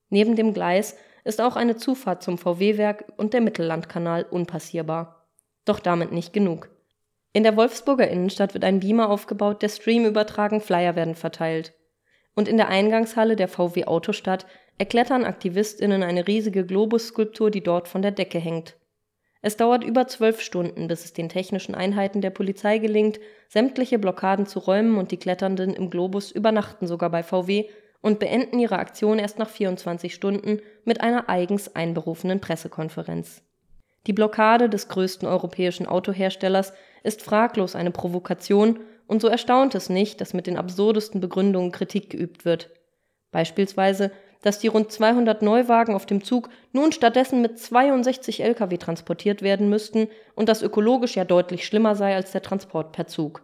[0.09, 5.27] Neben dem Gleis ist auch eine Zufahrt zum VW-Werk und der Mittellandkanal unpassierbar.
[5.65, 6.69] Doch damit nicht genug.
[7.31, 11.73] In der Wolfsburger Innenstadt wird ein Beamer aufgebaut, der Stream übertragen, Flyer werden verteilt.
[12.33, 14.47] Und in der Eingangshalle der VW Autostadt
[14.79, 18.78] erklettern AktivistInnen eine riesige Globusskulptur, die dort von der Decke hängt.
[19.41, 24.45] Es dauert über zwölf Stunden, bis es den technischen Einheiten der Polizei gelingt, sämtliche Blockaden
[24.45, 27.69] zu räumen und die Kletternden im Globus übernachten sogar bei VW
[28.01, 33.41] und beenden ihre Aktion erst nach 24 Stunden mit einer eigens einberufenen Pressekonferenz.
[34.07, 36.73] Die Blockade des größten europäischen Autoherstellers
[37.03, 42.09] ist fraglos eine Provokation und so erstaunt es nicht, dass mit den absurdesten Begründungen Kritik
[42.09, 42.69] geübt wird.
[43.31, 49.41] Beispielsweise dass die rund 200 Neuwagen auf dem Zug nun stattdessen mit 62 Lkw transportiert
[49.41, 53.43] werden müssten und das ökologisch ja deutlich schlimmer sei als der Transport per Zug.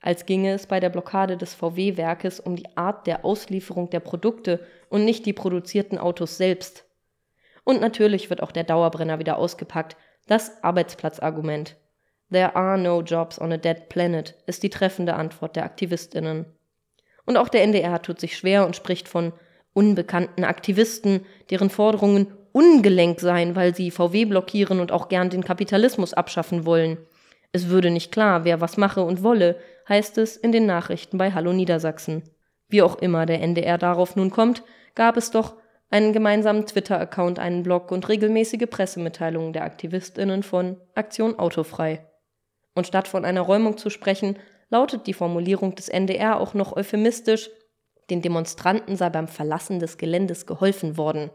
[0.00, 4.64] Als ginge es bei der Blockade des VW-Werkes um die Art der Auslieferung der Produkte
[4.88, 6.84] und nicht die produzierten Autos selbst.
[7.64, 9.96] Und natürlich wird auch der Dauerbrenner wieder ausgepackt,
[10.28, 11.76] das Arbeitsplatzargument.
[12.30, 16.46] There are no jobs on a dead planet ist die treffende Antwort der Aktivistinnen.
[17.24, 19.32] Und auch der NDR tut sich schwer und spricht von
[19.72, 26.14] unbekannten Aktivisten, deren Forderungen ungelenk seien, weil sie VW blockieren und auch gern den Kapitalismus
[26.14, 26.98] abschaffen wollen.
[27.52, 29.56] Es würde nicht klar, wer was mache und wolle,
[29.88, 32.22] heißt es in den Nachrichten bei Hallo Niedersachsen.
[32.68, 34.62] Wie auch immer der NDR darauf nun kommt,
[34.94, 35.54] gab es doch
[35.90, 42.06] einen gemeinsamen Twitter-Account, einen Blog und regelmäßige Pressemitteilungen der AktivistInnen von Aktion Autofrei.
[42.74, 47.48] Und statt von einer Räumung zu sprechen, lautet die Formulierung des NDR auch noch euphemistisch
[48.10, 51.30] den Demonstranten sei beim Verlassen des Geländes geholfen worden.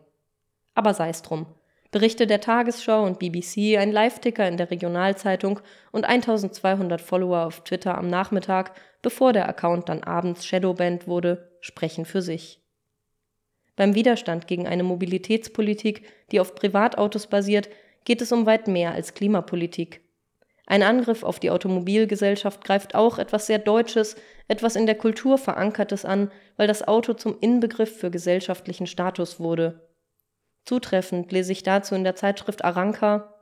[0.75, 1.45] Aber sei es drum.
[1.91, 5.59] Berichte der Tagesschau und BBC, ein Live-Ticker in der Regionalzeitung
[5.91, 12.05] und 1200 Follower auf Twitter am Nachmittag, bevor der Account dann abends Shadowbanned wurde, sprechen
[12.05, 12.59] für sich.
[13.75, 17.69] Beim Widerstand gegen eine Mobilitätspolitik, die auf Privatautos basiert,
[18.05, 20.01] geht es um weit mehr als Klimapolitik.
[20.65, 24.15] Ein Angriff auf die Automobilgesellschaft greift auch etwas sehr Deutsches,
[24.47, 29.89] etwas in der Kultur Verankertes an, weil das Auto zum Inbegriff für gesellschaftlichen Status wurde.
[30.63, 33.33] Zutreffend lese ich dazu in der Zeitschrift Aranka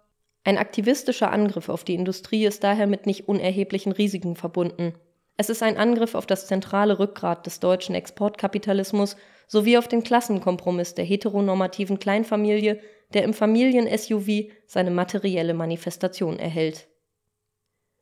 [0.43, 4.95] Ein aktivistischer Angriff auf die Industrie ist daher mit nicht unerheblichen Risiken verbunden.
[5.37, 9.15] Es ist ein Angriff auf das zentrale Rückgrat des deutschen Exportkapitalismus
[9.47, 12.79] sowie auf den Klassenkompromiss der heteronormativen Kleinfamilie,
[13.13, 16.87] der im Familien-SUV seine materielle Manifestation erhält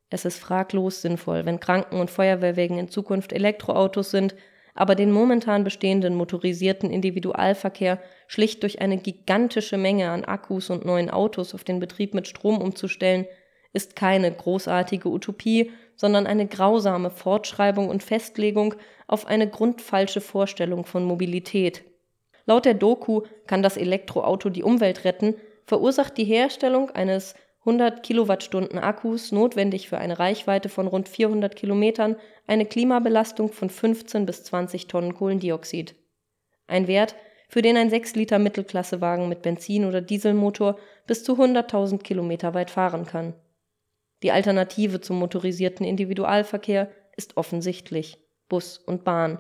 [0.09, 4.35] es ist fraglos sinnvoll, wenn Kranken- und Feuerwehrwägen in Zukunft Elektroautos sind,
[4.73, 11.09] aber den momentan bestehenden motorisierten Individualverkehr schlicht durch eine gigantische Menge an Akkus und neuen
[11.09, 13.25] Autos auf den Betrieb mit Strom umzustellen,
[13.73, 18.75] ist keine großartige Utopie, sondern eine grausame Fortschreibung und Festlegung
[19.07, 21.83] auf eine grundfalsche Vorstellung von Mobilität.
[22.45, 28.79] Laut der Doku kann das Elektroauto die Umwelt retten, verursacht die Herstellung eines 100 Kilowattstunden
[28.79, 32.15] Akkus, notwendig für eine Reichweite von rund 400 Kilometern,
[32.47, 35.95] eine Klimabelastung von 15 bis 20 Tonnen Kohlendioxid.
[36.67, 37.15] Ein Wert,
[37.49, 42.69] für den ein 6 Liter Mittelklassewagen mit Benzin- oder Dieselmotor bis zu 100.000 Kilometer weit
[42.69, 43.33] fahren kann.
[44.21, 48.17] Die Alternative zum motorisierten Individualverkehr ist offensichtlich
[48.47, 49.39] Bus und Bahn.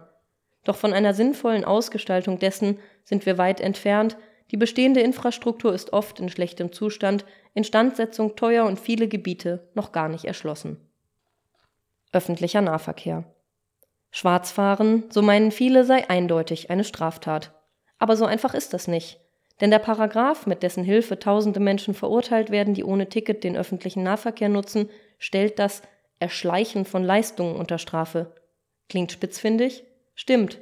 [0.63, 4.17] Doch von einer sinnvollen Ausgestaltung dessen sind wir weit entfernt,
[4.51, 10.09] die bestehende Infrastruktur ist oft in schlechtem Zustand, Instandsetzung teuer und viele Gebiete noch gar
[10.09, 10.77] nicht erschlossen.
[12.11, 13.23] Öffentlicher Nahverkehr.
[14.11, 17.53] Schwarzfahren, so meinen viele, sei eindeutig eine Straftat.
[17.99, 19.19] Aber so einfach ist das nicht.
[19.61, 24.03] Denn der Paragraph, mit dessen Hilfe tausende Menschen verurteilt werden, die ohne Ticket den öffentlichen
[24.03, 25.81] Nahverkehr nutzen, stellt das
[26.19, 28.33] Erschleichen von Leistungen unter Strafe.
[28.87, 29.83] Klingt spitzfindig?
[30.15, 30.59] Stimmt.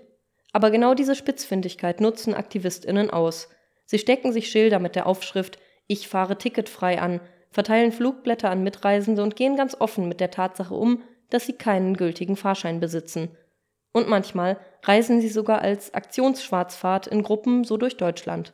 [0.51, 3.49] Aber genau diese Spitzfindigkeit nutzen AktivistInnen aus.
[3.85, 9.23] Sie stecken sich Schilder mit der Aufschrift Ich fahre ticketfrei an, verteilen Flugblätter an Mitreisende
[9.23, 13.29] und gehen ganz offen mit der Tatsache um, dass sie keinen gültigen Fahrschein besitzen.
[13.91, 18.53] Und manchmal reisen sie sogar als Aktionsschwarzfahrt in Gruppen so durch Deutschland.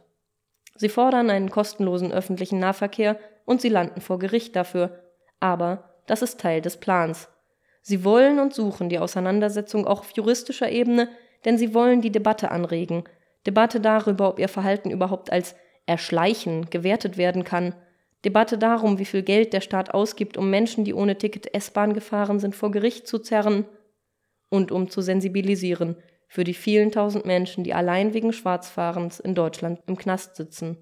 [0.76, 5.04] Sie fordern einen kostenlosen öffentlichen Nahverkehr und sie landen vor Gericht dafür.
[5.40, 7.30] Aber das ist Teil des Plans.
[7.82, 11.10] Sie wollen und suchen die Auseinandersetzung auch auf juristischer Ebene,
[11.46, 13.04] denn sie wollen die Debatte anregen,
[13.46, 17.76] Debatte darüber, ob ihr Verhalten überhaupt als Erschleichen gewertet werden kann,
[18.26, 22.40] Debatte darum, wie viel Geld der Staat ausgibt, um Menschen, die ohne Ticket S-Bahn gefahren
[22.40, 23.66] sind, vor Gericht zu zerren
[24.50, 25.98] und um zu sensibilisieren
[26.34, 30.78] für die vielen tausend Menschen, die allein wegen Schwarzfahrens in Deutschland im Knast sitzen.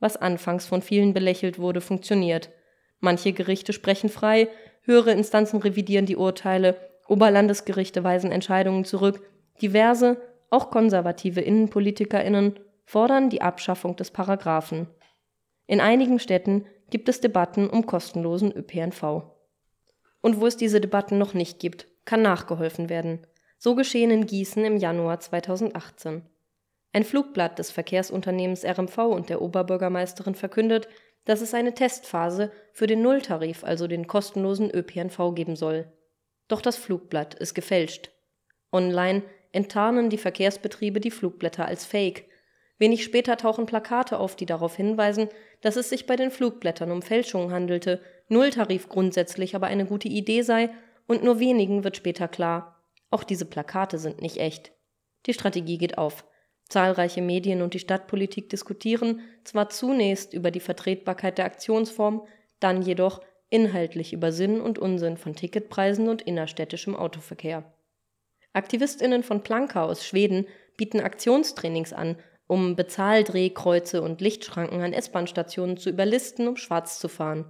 [0.00, 2.50] Was anfangs von vielen belächelt wurde, funktioniert.
[2.98, 4.48] Manche Gerichte sprechen frei,
[4.82, 9.22] höhere Instanzen revidieren die Urteile, Oberlandesgerichte weisen Entscheidungen zurück,
[9.62, 12.58] diverse auch konservative Innenpolitikerinnen
[12.90, 14.88] fordern die Abschaffung des Paragraphen.
[15.68, 19.22] In einigen Städten gibt es Debatten um kostenlosen ÖPNV.
[20.20, 23.24] Und wo es diese Debatten noch nicht gibt, kann nachgeholfen werden.
[23.58, 26.22] So geschehen in Gießen im Januar 2018.
[26.92, 30.88] Ein Flugblatt des Verkehrsunternehmens RMV und der Oberbürgermeisterin verkündet,
[31.26, 35.92] dass es eine Testphase für den Nulltarif, also den kostenlosen ÖPNV, geben soll.
[36.48, 38.10] Doch das Flugblatt ist gefälscht.
[38.72, 39.22] Online
[39.52, 42.24] enttarnen die Verkehrsbetriebe die Flugblätter als Fake.
[42.80, 45.28] Wenig später tauchen Plakate auf, die darauf hinweisen,
[45.60, 50.42] dass es sich bei den Flugblättern um Fälschungen handelte, Nulltarif grundsätzlich aber eine gute Idee
[50.42, 50.70] sei,
[51.06, 54.72] und nur wenigen wird später klar, auch diese Plakate sind nicht echt.
[55.26, 56.24] Die Strategie geht auf.
[56.68, 62.26] Zahlreiche Medien und die Stadtpolitik diskutieren zwar zunächst über die Vertretbarkeit der Aktionsform,
[62.60, 67.74] dann jedoch inhaltlich über Sinn und Unsinn von Ticketpreisen und innerstädtischem Autoverkehr.
[68.54, 72.16] Aktivistinnen von Planka aus Schweden bieten Aktionstrainings an,
[72.50, 77.44] um Bezahldrehkreuze und Lichtschranken an S-Bahn-Stationen zu überlisten, um schwarz zu fahren.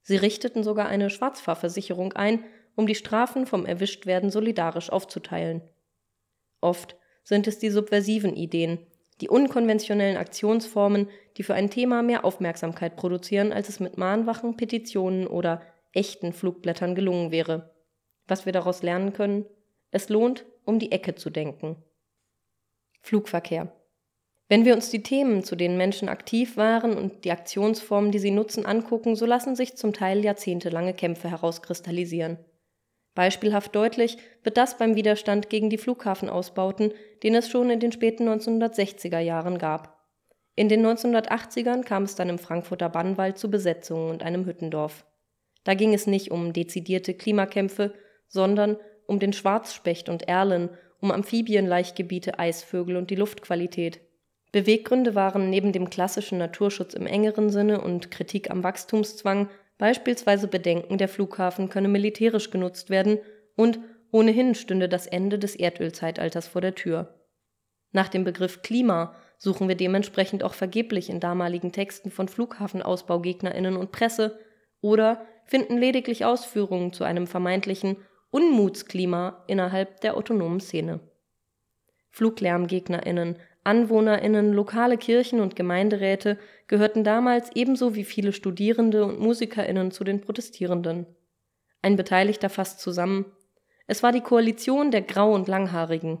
[0.00, 5.60] Sie richteten sogar eine Schwarzfahrversicherung ein, um die Strafen vom Erwischtwerden solidarisch aufzuteilen.
[6.62, 8.78] Oft sind es die subversiven Ideen,
[9.20, 15.26] die unkonventionellen Aktionsformen, die für ein Thema mehr Aufmerksamkeit produzieren, als es mit Mahnwachen, Petitionen
[15.26, 15.60] oder
[15.92, 17.74] echten Flugblättern gelungen wäre.
[18.26, 19.44] Was wir daraus lernen können?
[19.90, 21.76] Es lohnt, um die Ecke zu denken.
[23.02, 23.77] Flugverkehr.
[24.48, 28.30] Wenn wir uns die Themen, zu denen Menschen aktiv waren und die Aktionsformen, die sie
[28.30, 32.38] nutzen, angucken, so lassen sich zum Teil jahrzehntelange Kämpfe herauskristallisieren.
[33.14, 38.28] Beispielhaft deutlich wird das beim Widerstand gegen die Flughafenausbauten, den es schon in den späten
[38.28, 39.98] 1960er Jahren gab.
[40.54, 45.04] In den 1980ern kam es dann im Frankfurter Bannwald zu Besetzungen und einem Hüttendorf.
[45.64, 47.92] Da ging es nicht um dezidierte Klimakämpfe,
[48.28, 54.00] sondern um den Schwarzspecht und Erlen, um Amphibienlaichgebiete, Eisvögel und die Luftqualität.
[54.52, 60.98] Beweggründe waren neben dem klassischen Naturschutz im engeren Sinne und Kritik am Wachstumszwang Beispielsweise Bedenken,
[60.98, 63.18] der Flughafen könne militärisch genutzt werden
[63.54, 63.78] und
[64.10, 67.14] ohnehin stünde das Ende des Erdölzeitalters vor der Tür.
[67.92, 73.92] Nach dem Begriff Klima suchen wir dementsprechend auch vergeblich in damaligen Texten von Flughafenausbaugegnerinnen und
[73.92, 74.40] Presse
[74.80, 77.96] oder finden lediglich Ausführungen zu einem vermeintlichen
[78.30, 81.00] Unmutsklima innerhalb der autonomen Szene.
[82.10, 90.04] Fluglärmgegnerinnen AnwohnerInnen, lokale Kirchen und Gemeinderäte gehörten damals ebenso wie viele Studierende und MusikerInnen zu
[90.04, 91.06] den Protestierenden.
[91.82, 93.26] Ein Beteiligter fasst zusammen:
[93.86, 96.18] Es war die Koalition der Grau und Langhaarigen.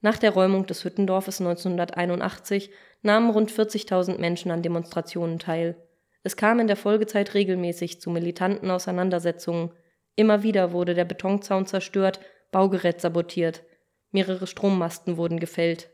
[0.00, 2.70] Nach der Räumung des Hüttendorfes 1981
[3.02, 5.76] nahmen rund 40.000 Menschen an Demonstrationen teil.
[6.22, 9.72] Es kam in der Folgezeit regelmäßig zu militanten Auseinandersetzungen.
[10.16, 13.62] Immer wieder wurde der Betonzaun zerstört, Baugerät sabotiert.
[14.10, 15.88] Mehrere Strommasten wurden gefällt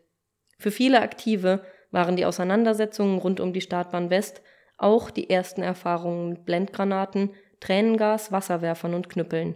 [0.58, 4.42] für viele Aktive waren die Auseinandersetzungen rund um die Startbahn West
[4.78, 9.54] auch die ersten Erfahrungen mit Blendgranaten, Tränengas, Wasserwerfern und Knüppeln.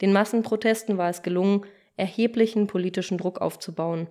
[0.00, 1.64] Den Massenprotesten war es gelungen,
[1.96, 4.08] erheblichen politischen Druck aufzubauen.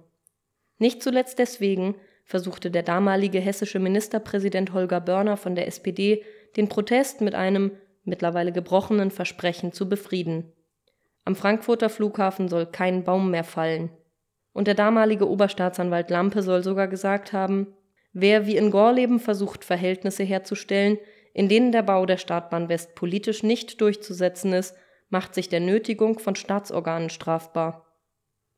[0.77, 6.23] Nicht zuletzt deswegen versuchte der damalige hessische Ministerpräsident Holger Börner von der SPD
[6.57, 7.71] den Protest mit einem
[8.03, 10.51] mittlerweile gebrochenen Versprechen zu befrieden.
[11.25, 13.91] Am Frankfurter Flughafen soll kein Baum mehr fallen
[14.59, 17.77] und der damalige Oberstaatsanwalt Lampe soll sogar gesagt haben,
[18.11, 20.97] wer wie in Gorleben versucht, Verhältnisse herzustellen,
[21.33, 24.75] in denen der Bau der Startbahn West politisch nicht durchzusetzen ist,
[25.07, 27.85] macht sich der Nötigung von Staatsorganen strafbar.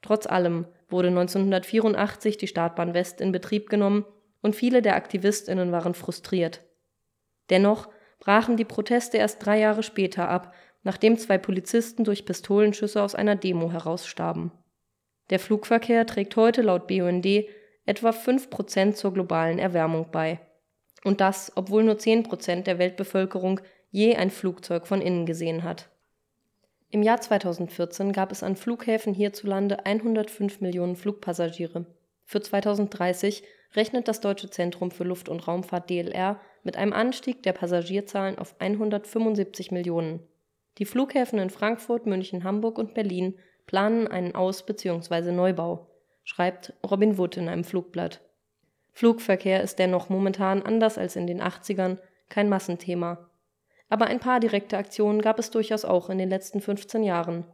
[0.01, 4.03] Trotz allem wurde 1984 die Startbahn West in Betrieb genommen
[4.41, 6.63] und viele der Aktivistinnen waren frustriert.
[7.51, 13.13] Dennoch brachen die Proteste erst drei Jahre später ab, nachdem zwei Polizisten durch Pistolenschüsse aus
[13.13, 14.51] einer Demo herausstarben
[15.31, 17.25] der Flugverkehr trägt heute laut BUND
[17.85, 20.39] etwa 5 Prozent zur globalen Erwärmung bei.
[21.03, 25.89] Und das, obwohl nur 10 Prozent der Weltbevölkerung je ein Flugzeug von innen gesehen hat.
[26.89, 31.85] Im Jahr 2014 gab es an Flughäfen hierzulande 105 Millionen Flugpassagiere.
[32.25, 33.43] Für 2030
[33.75, 38.55] rechnet das Deutsche Zentrum für Luft- und Raumfahrt DLR mit einem Anstieg der Passagierzahlen auf
[38.59, 40.19] 175 Millionen.
[40.77, 45.31] Die Flughäfen in Frankfurt, München, Hamburg und Berlin planen einen Aus- bzw.
[45.31, 45.87] Neubau,
[46.23, 48.21] schreibt Robin Wood in einem Flugblatt.
[48.93, 51.97] Flugverkehr ist dennoch momentan anders als in den 80ern
[52.29, 53.29] kein Massenthema.
[53.89, 57.45] Aber ein paar direkte Aktionen gab es durchaus auch in den letzten 15 Jahren.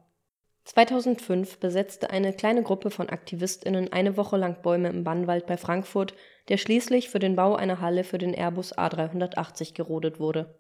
[0.65, 6.13] 2005 besetzte eine kleine Gruppe von AktivistInnen eine Woche lang Bäume im Bannwald bei Frankfurt,
[6.49, 10.55] der schließlich für den Bau einer Halle für den Airbus A380 gerodet wurde.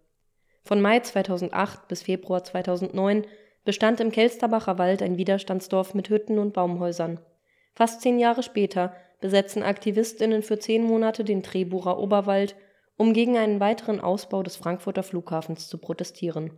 [0.63, 3.25] Von Mai 2008 bis Februar 2009
[3.67, 7.19] bestand im Kelsterbacher Wald ein Widerstandsdorf mit Hütten und Baumhäusern.
[7.75, 12.55] Fast zehn Jahre später besetzen AktivistInnen für zehn Monate den Treburer Oberwald,
[12.95, 16.53] um gegen einen weiteren Ausbau des Frankfurter Flughafens zu protestieren.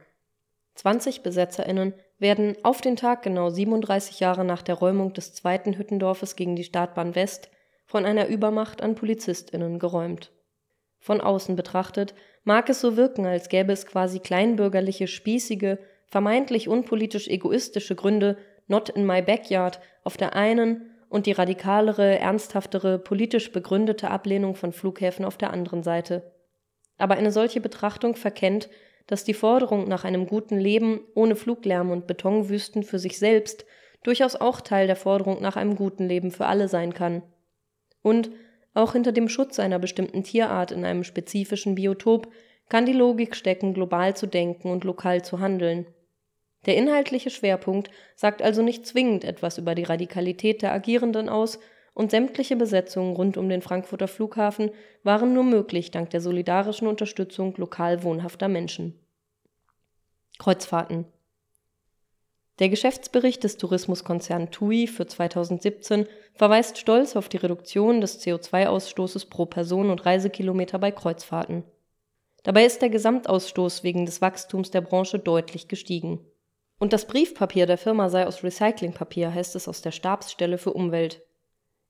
[0.76, 6.36] 20 BesetzerInnen werden auf den Tag genau 37 Jahre nach der Räumung des zweiten Hüttendorfes
[6.36, 7.50] gegen die Startbahn West
[7.88, 10.32] von einer Übermacht an PolizistInnen geräumt.
[11.00, 17.28] Von außen betrachtet mag es so wirken, als gäbe es quasi kleinbürgerliche, spießige, vermeintlich unpolitisch
[17.28, 24.10] egoistische Gründe, not in my backyard, auf der einen und die radikalere, ernsthaftere, politisch begründete
[24.12, 26.32] Ablehnung von Flughäfen auf der anderen Seite.
[26.98, 28.70] Aber eine solche Betrachtung verkennt,
[29.08, 33.66] dass die Forderung nach einem guten Leben ohne Fluglärm und Betonwüsten für sich selbst
[34.04, 37.24] durchaus auch Teil der Forderung nach einem guten Leben für alle sein kann.
[38.04, 38.30] Und
[38.74, 42.32] auch hinter dem Schutz einer bestimmten Tierart in einem spezifischen Biotop
[42.70, 45.88] kann die Logik stecken, global zu denken und lokal zu handeln.
[46.66, 51.60] Der inhaltliche Schwerpunkt sagt also nicht zwingend etwas über die Radikalität der Agierenden aus,
[52.00, 54.72] und sämtliche Besetzungen rund um den Frankfurter Flughafen
[55.04, 58.98] waren nur möglich dank der solidarischen Unterstützung lokal wohnhafter Menschen.
[60.38, 61.06] Kreuzfahrten
[62.60, 69.46] Der Geschäftsbericht des Tourismuskonzerns TUI für 2017 verweist stolz auf die Reduktion des CO2-Ausstoßes pro
[69.46, 71.66] Person und Reisekilometer bei Kreuzfahrten.
[72.44, 76.26] Dabei ist der Gesamtausstoß wegen des Wachstums der Branche deutlich gestiegen.
[76.80, 81.22] Und das Briefpapier der Firma sei aus Recyclingpapier, heißt es aus der Stabsstelle für Umwelt.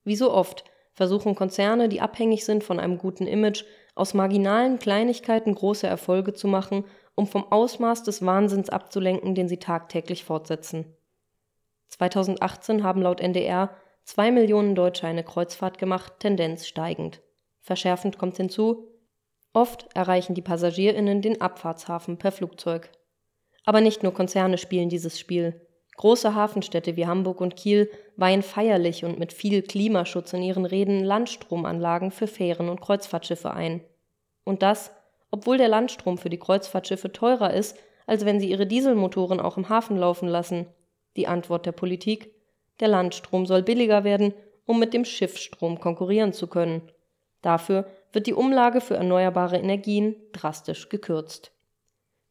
[0.04, 5.54] Wie so oft versuchen Konzerne, die abhängig sind von einem guten Image, aus marginalen Kleinigkeiten
[5.54, 10.96] große Erfolge zu machen, um vom Ausmaß des Wahnsinns abzulenken, den sie tagtäglich fortsetzen.
[11.88, 13.70] 2018 haben laut NDR
[14.04, 17.20] zwei Millionen Deutsche eine Kreuzfahrt gemacht, Tendenz steigend.
[17.60, 18.88] Verschärfend kommt hinzu,
[19.52, 22.90] oft erreichen die PassagierInnen den Abfahrtshafen per Flugzeug.
[23.64, 25.60] Aber nicht nur Konzerne spielen dieses Spiel.
[25.96, 31.04] Große Hafenstädte wie Hamburg und Kiel weihen feierlich und mit viel Klimaschutz in ihren Reden
[31.04, 33.82] Landstromanlagen für Fähren und Kreuzfahrtschiffe ein.
[34.44, 34.92] Und das,
[35.30, 39.68] obwohl der Landstrom für die Kreuzfahrtschiffe teurer ist, als wenn sie ihre Dieselmotoren auch im
[39.68, 40.66] Hafen laufen lassen.
[41.16, 42.34] Die Antwort der Politik
[42.80, 44.32] der Landstrom soll billiger werden,
[44.66, 46.82] um mit dem Schiffsstrom konkurrieren zu können.
[47.42, 51.52] Dafür wird die Umlage für erneuerbare Energien drastisch gekürzt.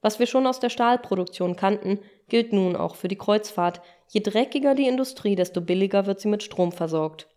[0.02, 3.82] Was wir schon aus der Stahlproduktion kannten, gilt nun auch für die Kreuzfahrt.
[4.08, 7.28] Je dreckiger die Industrie, desto billiger wird sie mit Strom versorgt.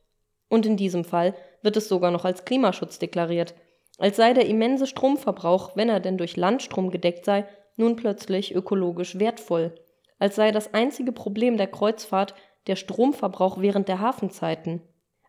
[0.48, 3.54] Und in diesem Fall wird es sogar noch als Klimaschutz deklariert,
[3.98, 7.46] als sei der immense Stromverbrauch, wenn er denn durch Landstrom gedeckt sei,
[7.76, 9.74] nun plötzlich ökologisch wertvoll,
[10.18, 12.34] als sei das einzige Problem der Kreuzfahrt
[12.66, 14.82] der Stromverbrauch während der Hafenzeiten,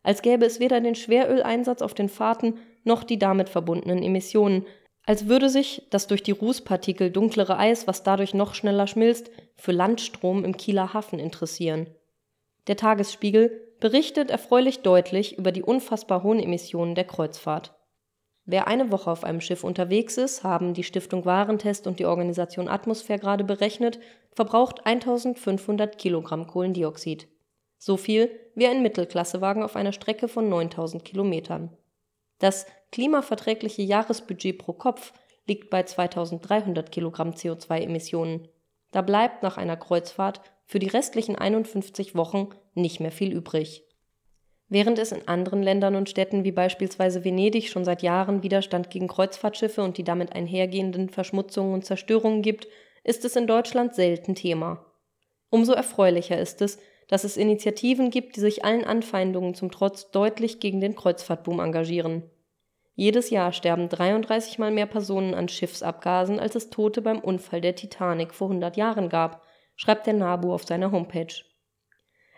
[0.04, 4.66] als gäbe es weder den Schweröleinsatz auf den Fahrten noch die damit verbundenen Emissionen,
[5.06, 9.72] als würde sich das durch die Rußpartikel dunklere Eis, was dadurch noch schneller schmilzt, für
[9.72, 11.88] Landstrom im Kieler Hafen interessieren.
[12.68, 17.76] Der Tagesspiegel berichtet erfreulich deutlich über die unfassbar hohen Emissionen der Kreuzfahrt.
[18.46, 22.68] Wer eine Woche auf einem Schiff unterwegs ist, haben die Stiftung Warentest und die Organisation
[22.68, 24.00] Atmosphäre gerade berechnet,
[24.32, 27.28] verbraucht 1500 Kilogramm Kohlendioxid.
[27.78, 31.76] So viel wie ein Mittelklassewagen auf einer Strecke von 9000 Kilometern.
[32.44, 35.14] Das klimaverträgliche Jahresbudget pro Kopf
[35.48, 38.50] liegt bei 2300 Kilogramm CO2-Emissionen.
[38.92, 43.86] Da bleibt nach einer Kreuzfahrt für die restlichen 51 Wochen nicht mehr viel übrig.
[44.68, 49.08] Während es in anderen Ländern und Städten wie beispielsweise Venedig schon seit Jahren Widerstand gegen
[49.08, 52.68] Kreuzfahrtschiffe und die damit einhergehenden Verschmutzungen und Zerstörungen gibt,
[53.06, 54.86] ist es in Deutschland selten Thema.
[55.50, 56.78] Umso erfreulicher ist es,
[57.08, 62.30] dass es Initiativen gibt, die sich allen Anfeindungen zum Trotz deutlich gegen den Kreuzfahrtboom engagieren.
[62.96, 67.76] Jedes Jahr sterben 33 mal mehr Personen an Schiffsabgasen, als es Tote beim Unfall der
[67.76, 69.44] Titanic vor 100 Jahren gab,
[69.76, 71.34] schreibt der NABU auf seiner Homepage.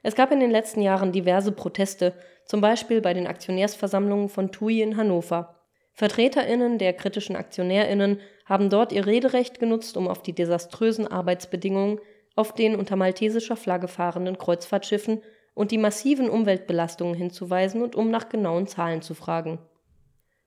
[0.01, 2.13] Es gab in den letzten Jahren diverse Proteste,
[2.45, 5.55] zum Beispiel bei den Aktionärsversammlungen von TUI in Hannover.
[5.93, 11.99] VertreterInnen der kritischen AktionärInnen haben dort ihr Rederecht genutzt, um auf die desaströsen Arbeitsbedingungen
[12.35, 15.21] auf den unter maltesischer Flagge fahrenden Kreuzfahrtschiffen
[15.53, 19.59] und die massiven Umweltbelastungen hinzuweisen und um nach genauen Zahlen zu fragen.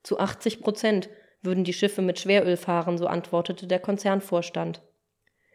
[0.02, 1.08] Zu 80 Prozent
[1.42, 4.82] würden die Schiffe mit Schweröl fahren, so antwortete der Konzernvorstand.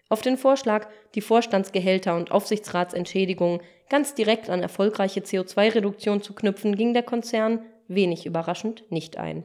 [0.10, 6.94] Auf den Vorschlag, die Vorstandsgehälter und Aufsichtsratsentschädigungen ganz direkt an erfolgreiche CO2-Reduktion zu knüpfen, ging
[6.94, 9.44] der Konzern, wenig überraschend, nicht ein.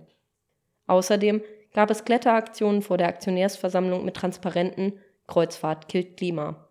[0.86, 1.42] Außerdem
[1.74, 4.94] gab es Kletteraktionen vor der Aktionärsversammlung mit Transparenten
[5.28, 6.68] Kreuzfahrt killt Klima.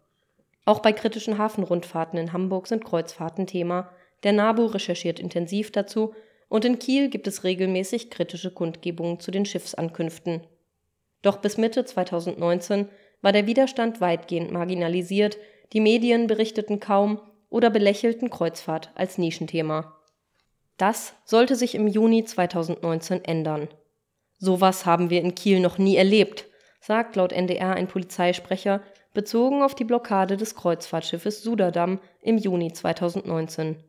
[0.66, 3.92] Auch bei kritischen Hafenrundfahrten in Hamburg sind Kreuzfahrten Thema.
[4.24, 6.14] Der NABU recherchiert intensiv dazu
[6.50, 10.42] und in Kiel gibt es regelmäßig kritische Kundgebungen zu den Schiffsankünften.
[11.22, 12.88] Doch bis Mitte 2019
[13.22, 15.38] war der Widerstand weitgehend marginalisiert,
[15.74, 17.20] die Medien berichteten kaum
[17.50, 19.98] oder belächelten Kreuzfahrt als Nischenthema.
[20.78, 23.68] Das sollte sich im Juni 2019 ändern.
[24.38, 26.46] Sowas haben wir in Kiel noch nie erlebt,
[26.80, 28.82] sagt laut NDR ein Polizeisprecher,
[29.14, 33.84] bezogen auf die Blockade des Kreuzfahrtschiffes Suderdam im Juni 2019.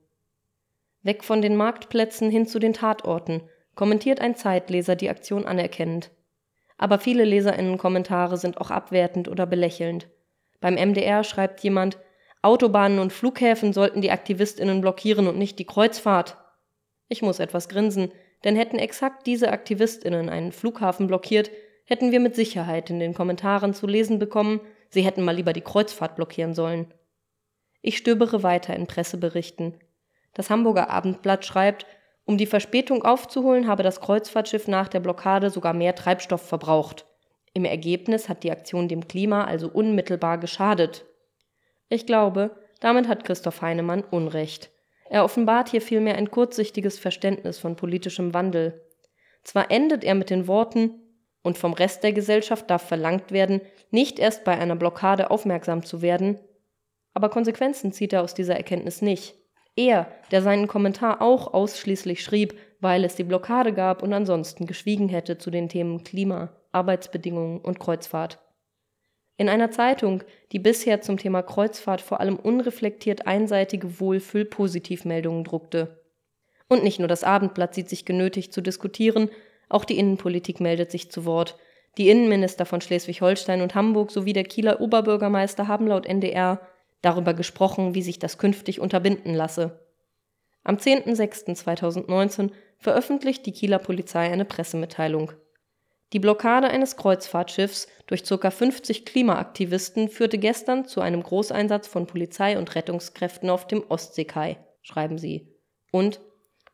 [1.02, 3.42] Weg von den Marktplätzen hin zu den Tatorten,
[3.74, 6.10] kommentiert ein Zeitleser die Aktion anerkennend.
[6.76, 10.08] Aber viele Leserinnenkommentare sind auch abwertend oder belächelnd.
[10.60, 11.98] Beim MDR schreibt jemand,
[12.42, 16.36] Autobahnen und Flughäfen sollten die Aktivistinnen blockieren und nicht die Kreuzfahrt.
[17.08, 18.12] Ich muss etwas grinsen,
[18.44, 21.50] denn hätten exakt diese Aktivistinnen einen Flughafen blockiert,
[21.84, 25.62] hätten wir mit Sicherheit in den Kommentaren zu lesen bekommen, sie hätten mal lieber die
[25.62, 26.92] Kreuzfahrt blockieren sollen.
[27.80, 29.74] Ich stöbere weiter in Presseberichten.
[30.38, 31.84] Das Hamburger Abendblatt schreibt,
[32.24, 37.06] um die Verspätung aufzuholen, habe das Kreuzfahrtschiff nach der Blockade sogar mehr Treibstoff verbraucht.
[37.54, 41.06] Im Ergebnis hat die Aktion dem Klima also unmittelbar geschadet.
[41.88, 44.70] Ich glaube, damit hat Christoph Heinemann Unrecht.
[45.10, 48.80] Er offenbart hier vielmehr ein kurzsichtiges Verständnis von politischem Wandel.
[49.42, 51.02] Zwar endet er mit den Worten
[51.42, 53.60] und vom Rest der Gesellschaft darf verlangt werden,
[53.90, 56.38] nicht erst bei einer Blockade aufmerksam zu werden,
[57.12, 59.34] aber Konsequenzen zieht er aus dieser Erkenntnis nicht.
[59.78, 65.08] Er, der seinen Kommentar auch ausschließlich schrieb, weil es die Blockade gab und ansonsten geschwiegen
[65.08, 68.40] hätte zu den Themen Klima, Arbeitsbedingungen und Kreuzfahrt.
[69.36, 76.02] In einer Zeitung, die bisher zum Thema Kreuzfahrt vor allem unreflektiert einseitige Wohlfühl-Positivmeldungen druckte.
[76.68, 79.30] Und nicht nur das Abendblatt sieht sich genötigt zu diskutieren,
[79.68, 81.56] auch die Innenpolitik meldet sich zu Wort.
[81.98, 86.60] Die Innenminister von Schleswig-Holstein und Hamburg sowie der Kieler Oberbürgermeister haben laut NDR
[87.02, 89.80] darüber gesprochen, wie sich das künftig unterbinden lasse.
[90.64, 95.32] Am 10.06.2019 veröffentlicht die Kieler Polizei eine Pressemitteilung.
[96.12, 98.50] Die Blockade eines Kreuzfahrtschiffs durch ca.
[98.50, 105.18] 50 Klimaaktivisten führte gestern zu einem Großeinsatz von Polizei und Rettungskräften auf dem Ostseekai, schreiben
[105.18, 105.54] sie.
[105.92, 106.20] Und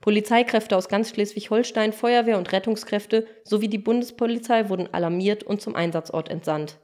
[0.00, 6.28] Polizeikräfte aus ganz Schleswig-Holstein, Feuerwehr und Rettungskräfte sowie die Bundespolizei wurden alarmiert und zum Einsatzort
[6.28, 6.78] entsandt.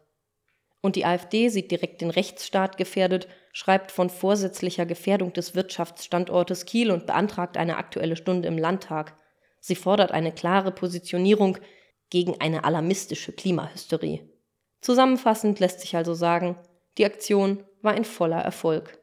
[0.81, 6.91] Und die AfD sieht direkt den Rechtsstaat gefährdet, schreibt von vorsätzlicher Gefährdung des Wirtschaftsstandortes Kiel
[6.91, 9.17] und beantragt eine aktuelle Stunde im Landtag.
[9.61, 11.59] Sie fordert eine klare Positionierung
[12.09, 14.29] gegen eine alarmistische Klimahysterie.
[14.81, 16.57] Zusammenfassend lässt sich also sagen,
[16.97, 18.99] die Aktion war ein voller Erfolg.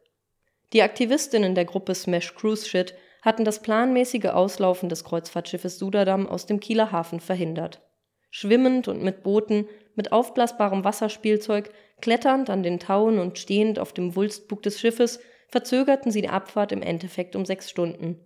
[0.74, 6.46] Die Aktivistinnen der Gruppe Smash Cruise Shit hatten das planmäßige Auslaufen des Kreuzfahrtschiffes Suderdam aus
[6.46, 7.82] dem Kieler Hafen verhindert.
[8.30, 9.68] Schwimmend und mit Booten,
[9.98, 15.20] mit aufblasbarem Wasserspielzeug, kletternd an den Tauen und stehend auf dem Wulstbug des Schiffes
[15.50, 18.20] verzögerten sie die Abfahrt im Endeffekt um sechs Stunden.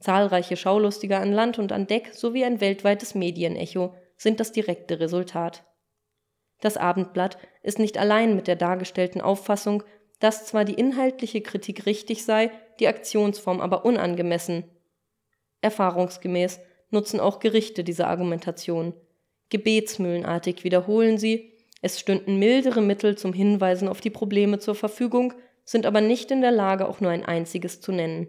[0.00, 5.64] Zahlreiche Schaulustige an Land und an Deck sowie ein weltweites Medienecho sind das direkte Resultat.
[6.60, 9.82] Das Abendblatt ist nicht allein mit der dargestellten Auffassung,
[10.20, 12.50] dass zwar die inhaltliche Kritik richtig sei,
[12.80, 14.64] die Aktionsform aber unangemessen.
[15.60, 16.60] Erfahrungsgemäß
[16.90, 18.94] nutzen auch Gerichte diese Argumentation.
[19.50, 25.32] Gebetsmühlenartig wiederholen sie, es stünden mildere Mittel zum Hinweisen auf die Probleme zur Verfügung,
[25.64, 28.28] sind aber nicht in der Lage, auch nur ein einziges zu nennen.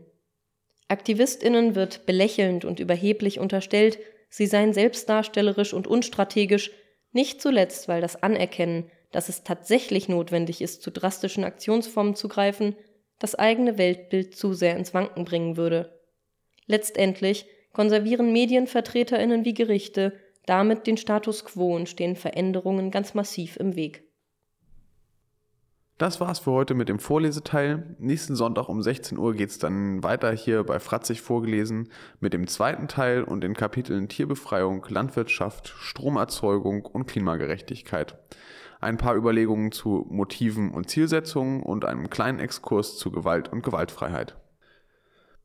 [0.88, 3.99] Aktivistinnen wird belächelnd und überheblich unterstellt,
[4.30, 6.72] sie seien selbstdarstellerisch und unstrategisch,
[7.11, 12.76] nicht zuletzt, weil das Anerkennen, dass es tatsächlich notwendig ist, zu drastischen Aktionsformen zu greifen,
[13.17, 15.99] das eigene Weltbild zu sehr ins Wanken bringen würde.
[16.67, 20.13] Letztendlich konservieren Medienvertreterinnen wie Gerichte
[20.45, 24.03] damit den Status quo und stehen Veränderungen ganz massiv im Weg.
[25.99, 27.97] Das war's für heute mit dem Vorleseteil.
[27.99, 31.89] Nächsten Sonntag um 16 Uhr geht's dann weiter hier bei Fratzig vorgelesen
[32.21, 38.17] mit dem zweiten Teil und den Kapiteln Tierbefreiung, Landwirtschaft, Stromerzeugung und Klimagerechtigkeit.
[38.79, 44.37] Ein paar Überlegungen zu Motiven und Zielsetzungen und einem kleinen Exkurs zu Gewalt und Gewaltfreiheit.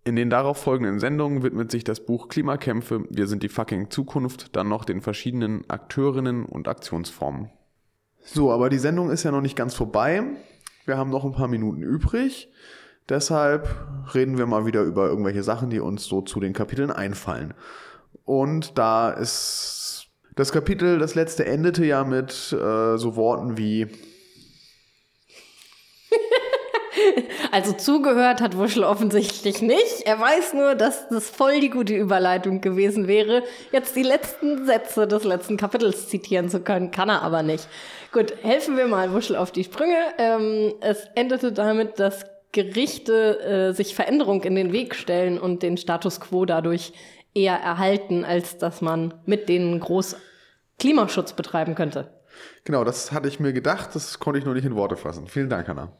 [0.06, 4.54] In den darauf folgenden Sendungen widmet sich das Buch Klimakämpfe, wir sind die fucking Zukunft,
[4.54, 7.50] dann noch den verschiedenen Akteurinnen und Aktionsformen.
[8.22, 10.22] So, aber die Sendung ist ja noch nicht ganz vorbei.
[10.84, 12.50] Wir haben noch ein paar Minuten übrig.
[13.08, 13.68] Deshalb
[14.14, 17.54] reden wir mal wieder über irgendwelche Sachen, die uns so zu den Kapiteln einfallen.
[18.24, 23.88] Und da ist das Kapitel, das letzte endete ja mit äh, so Worten wie
[27.52, 30.02] Also zugehört hat Wuschel offensichtlich nicht.
[30.04, 35.06] Er weiß nur, dass das voll die gute Überleitung gewesen wäre, jetzt die letzten Sätze
[35.06, 36.90] des letzten Kapitels zitieren zu können.
[36.90, 37.68] Kann er aber nicht.
[38.12, 39.96] Gut, helfen wir mal Wuschel auf die Sprünge.
[40.18, 45.76] Ähm, es endete damit, dass Gerichte äh, sich Veränderung in den Weg stellen und den
[45.76, 46.92] Status quo dadurch
[47.34, 50.16] eher erhalten, als dass man mit denen groß
[50.78, 52.10] Klimaschutz betreiben könnte.
[52.64, 55.26] Genau, das hatte ich mir gedacht, das konnte ich nur nicht in Worte fassen.
[55.26, 55.92] Vielen Dank, Hanna.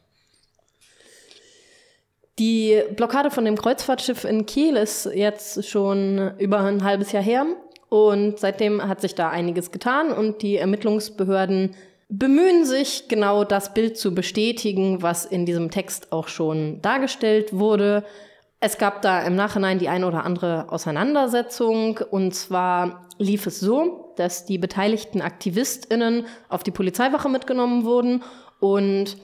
[2.39, 7.47] Die Blockade von dem Kreuzfahrtschiff in Kiel ist jetzt schon über ein halbes Jahr her
[7.89, 11.76] und seitdem hat sich da einiges getan und die Ermittlungsbehörden
[12.09, 18.05] bemühen sich, genau das Bild zu bestätigen, was in diesem Text auch schon dargestellt wurde.
[18.61, 22.01] Es gab da im Nachhinein die eine oder andere Auseinandersetzung.
[22.11, 28.22] Und zwar lief es so, dass die beteiligten AktivistInnen auf die Polizeiwache mitgenommen wurden
[28.61, 29.16] und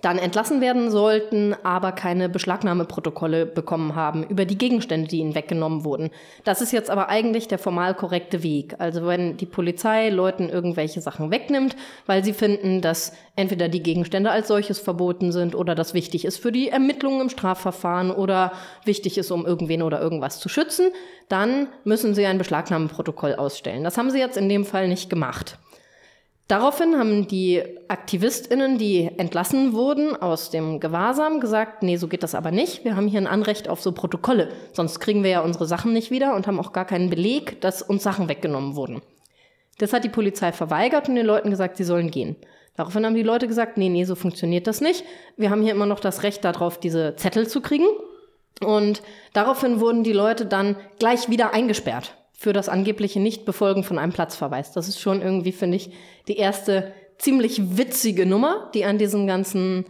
[0.00, 5.82] dann entlassen werden sollten, aber keine Beschlagnahmeprotokolle bekommen haben über die Gegenstände, die ihnen weggenommen
[5.82, 6.10] wurden.
[6.44, 8.76] Das ist jetzt aber eigentlich der formal korrekte Weg.
[8.78, 11.74] Also wenn die Polizei Leuten irgendwelche Sachen wegnimmt,
[12.06, 16.38] weil sie finden, dass entweder die Gegenstände als solches verboten sind oder das wichtig ist
[16.38, 18.52] für die Ermittlungen im Strafverfahren oder
[18.84, 20.90] wichtig ist, um irgendwen oder irgendwas zu schützen,
[21.28, 23.84] dann müssen sie ein Beschlagnahmeprotokoll ausstellen.
[23.84, 25.58] Das haben sie jetzt in dem Fall nicht gemacht.
[26.48, 32.34] Daraufhin haben die AktivistInnen, die entlassen wurden aus dem Gewahrsam, gesagt, nee, so geht das
[32.34, 32.86] aber nicht.
[32.86, 34.48] Wir haben hier ein Anrecht auf so Protokolle.
[34.72, 37.82] Sonst kriegen wir ja unsere Sachen nicht wieder und haben auch gar keinen Beleg, dass
[37.82, 39.02] uns Sachen weggenommen wurden.
[39.76, 42.34] Das hat die Polizei verweigert und den Leuten gesagt, sie sollen gehen.
[42.76, 45.04] Daraufhin haben die Leute gesagt, nee, nee, so funktioniert das nicht.
[45.36, 47.86] Wir haben hier immer noch das Recht darauf, diese Zettel zu kriegen.
[48.64, 49.02] Und
[49.34, 54.70] daraufhin wurden die Leute dann gleich wieder eingesperrt für das angebliche Nichtbefolgen von einem Platzverweis.
[54.70, 55.90] Das ist schon irgendwie, finde ich,
[56.28, 59.86] die erste ziemlich witzige Nummer, die an diesen ganzen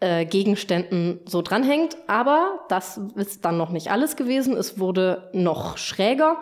[0.00, 1.96] äh, Gegenständen so dranhängt.
[2.06, 4.58] Aber das ist dann noch nicht alles gewesen.
[4.58, 6.36] Es wurde noch schräger.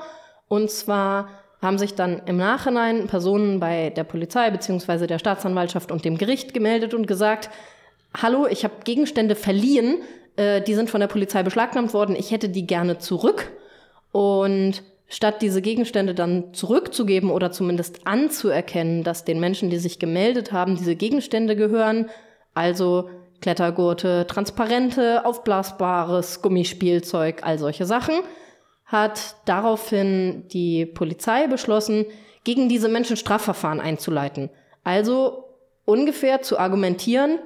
[0.48, 1.28] Und zwar
[1.62, 6.52] haben sich dann im Nachhinein Personen bei der Polizei beziehungsweise der Staatsanwaltschaft und dem Gericht
[6.52, 7.48] gemeldet und gesagt,
[8.20, 10.02] hallo, ich habe Gegenstände verliehen,
[10.34, 13.52] äh, die sind von der Polizei beschlagnahmt worden, ich hätte die gerne zurück.
[14.11, 20.52] Und statt diese Gegenstände dann zurückzugeben oder zumindest anzuerkennen, dass den Menschen, die sich gemeldet
[20.52, 22.11] haben, diese Gegenstände gehören,
[22.55, 28.14] also Klettergurte, transparente, aufblasbares Gummispielzeug, all solche Sachen,
[28.86, 32.07] hat daraufhin die Polizei beschlossen,
[32.44, 34.50] gegen diese Menschen Strafverfahren einzuleiten.
[34.82, 35.44] Also
[35.84, 37.38] ungefähr zu argumentieren,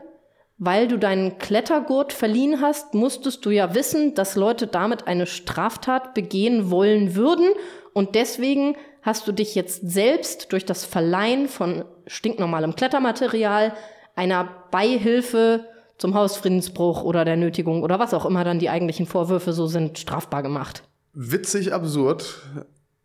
[0.58, 6.14] weil du deinen Klettergurt verliehen hast, musstest du ja wissen, dass Leute damit eine Straftat
[6.14, 7.48] begehen wollen würden.
[7.92, 13.72] Und deswegen hast du dich jetzt selbst durch das Verleihen von stinknormalem Klettermaterial
[14.16, 15.64] einer Beihilfe
[15.96, 19.98] zum Hausfriedensbruch oder der Nötigung oder was auch immer dann die eigentlichen Vorwürfe so sind,
[19.98, 20.82] strafbar gemacht.
[21.12, 22.42] Witzig, absurd.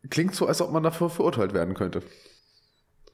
[0.10, 2.02] Klingt so, als ob man dafür verurteilt werden könnte.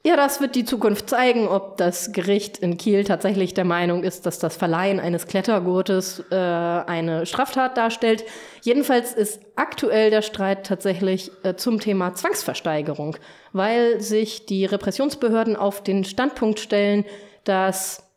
[0.02, 4.24] Ja, das wird die Zukunft zeigen, ob das Gericht in Kiel tatsächlich der Meinung ist,
[4.24, 8.24] dass das Verleihen eines Klettergurtes äh, eine Straftat darstellt.
[8.62, 13.18] Jedenfalls ist aktuell der Streit tatsächlich äh, zum Thema Zwangsversteigerung,
[13.52, 17.04] weil sich die Repressionsbehörden auf den Standpunkt stellen,
[17.44, 18.09] dass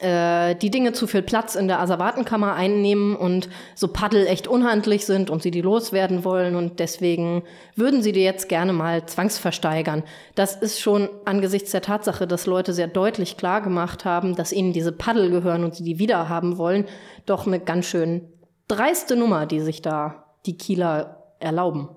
[0.00, 5.30] die Dinge zu viel Platz in der Asservatenkammer einnehmen und so Paddel echt unhandlich sind
[5.30, 7.42] und sie die loswerden wollen und deswegen
[7.76, 10.02] würden sie die jetzt gerne mal zwangsversteigern.
[10.34, 14.72] Das ist schon angesichts der Tatsache, dass Leute sehr deutlich klar gemacht haben, dass ihnen
[14.72, 16.86] diese Paddel gehören und sie die wieder haben wollen,
[17.26, 18.28] doch eine ganz schön
[18.68, 21.88] dreiste Nummer, die sich da die Kieler erlauben.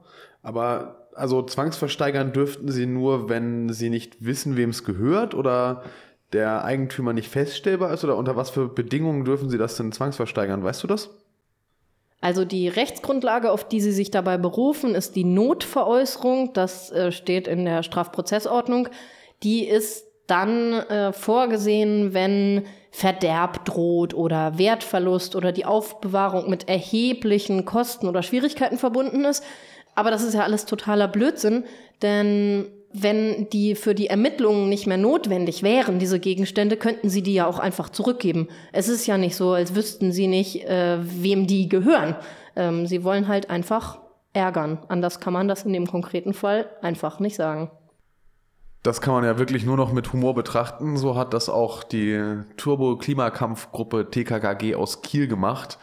[0.44, 5.84] Aber also zwangsversteigern dürften sie nur, wenn sie nicht wissen, wem es gehört oder
[6.36, 10.64] der Eigentümer nicht feststellbar ist oder unter was für Bedingungen dürfen Sie das denn zwangsversteigern?
[10.64, 11.10] Weißt du das?
[12.22, 16.54] Also die Rechtsgrundlage, auf die Sie sich dabei berufen, ist die Notveräußerung.
[16.54, 18.90] Das äh, steht in der Strafprozessordnung.
[19.44, 27.64] Die ist dann äh, vorgesehen, wenn Verderb droht oder Wertverlust oder die Aufbewahrung mit erheblichen
[27.64, 29.44] Kosten oder Schwierigkeiten verbunden ist.
[29.94, 31.64] Aber das ist ja alles totaler Blödsinn,
[32.02, 32.68] denn
[33.02, 37.48] wenn die für die Ermittlungen nicht mehr notwendig wären, diese Gegenstände, könnten sie die ja
[37.48, 38.48] auch einfach zurückgeben.
[38.72, 42.16] Es ist ja nicht so, als wüssten sie nicht, äh, wem die gehören.
[42.56, 44.00] Ähm, sie wollen halt einfach
[44.34, 44.80] ärgern.
[44.88, 47.72] Anders kann man das in dem konkreten Fall einfach nicht sagen.
[48.84, 50.98] Das kann man ja wirklich nur noch mit Humor betrachten.
[50.98, 52.22] So hat das auch die
[52.58, 55.80] Turbo-Klimakampfgruppe TKKG aus Kiel gemacht.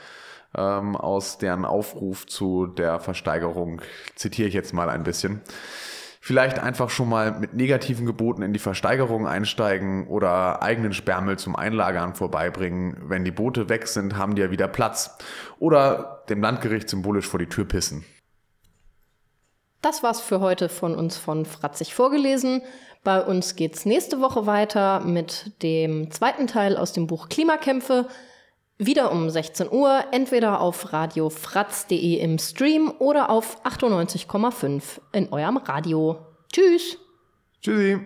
[0.55, 3.81] Ähm, aus deren Aufruf zu der Versteigerung
[4.15, 5.41] zitiere ich jetzt mal ein bisschen
[6.25, 11.57] vielleicht einfach schon mal mit negativen Geboten in die Versteigerung einsteigen oder eigenen Sperrmüll zum
[11.57, 12.97] Einlagern vorbeibringen.
[13.09, 15.19] Wenn die Boote weg sind, haben die ja wieder Platz.
[15.59, 18.05] Oder dem Landgericht symbolisch vor die Tür pissen.
[19.81, 22.63] Das war's für heute von uns von Fratzig vorgelesen.
[23.03, 28.07] Bei uns geht's nächste Woche weiter mit dem zweiten Teil aus dem Buch Klimakämpfe.
[28.85, 36.19] Wieder um 16 Uhr, entweder auf radiofratz.de im Stream oder auf 98,5 in eurem Radio.
[36.53, 36.99] Tschüss.
[37.63, 38.01] Tschüssi.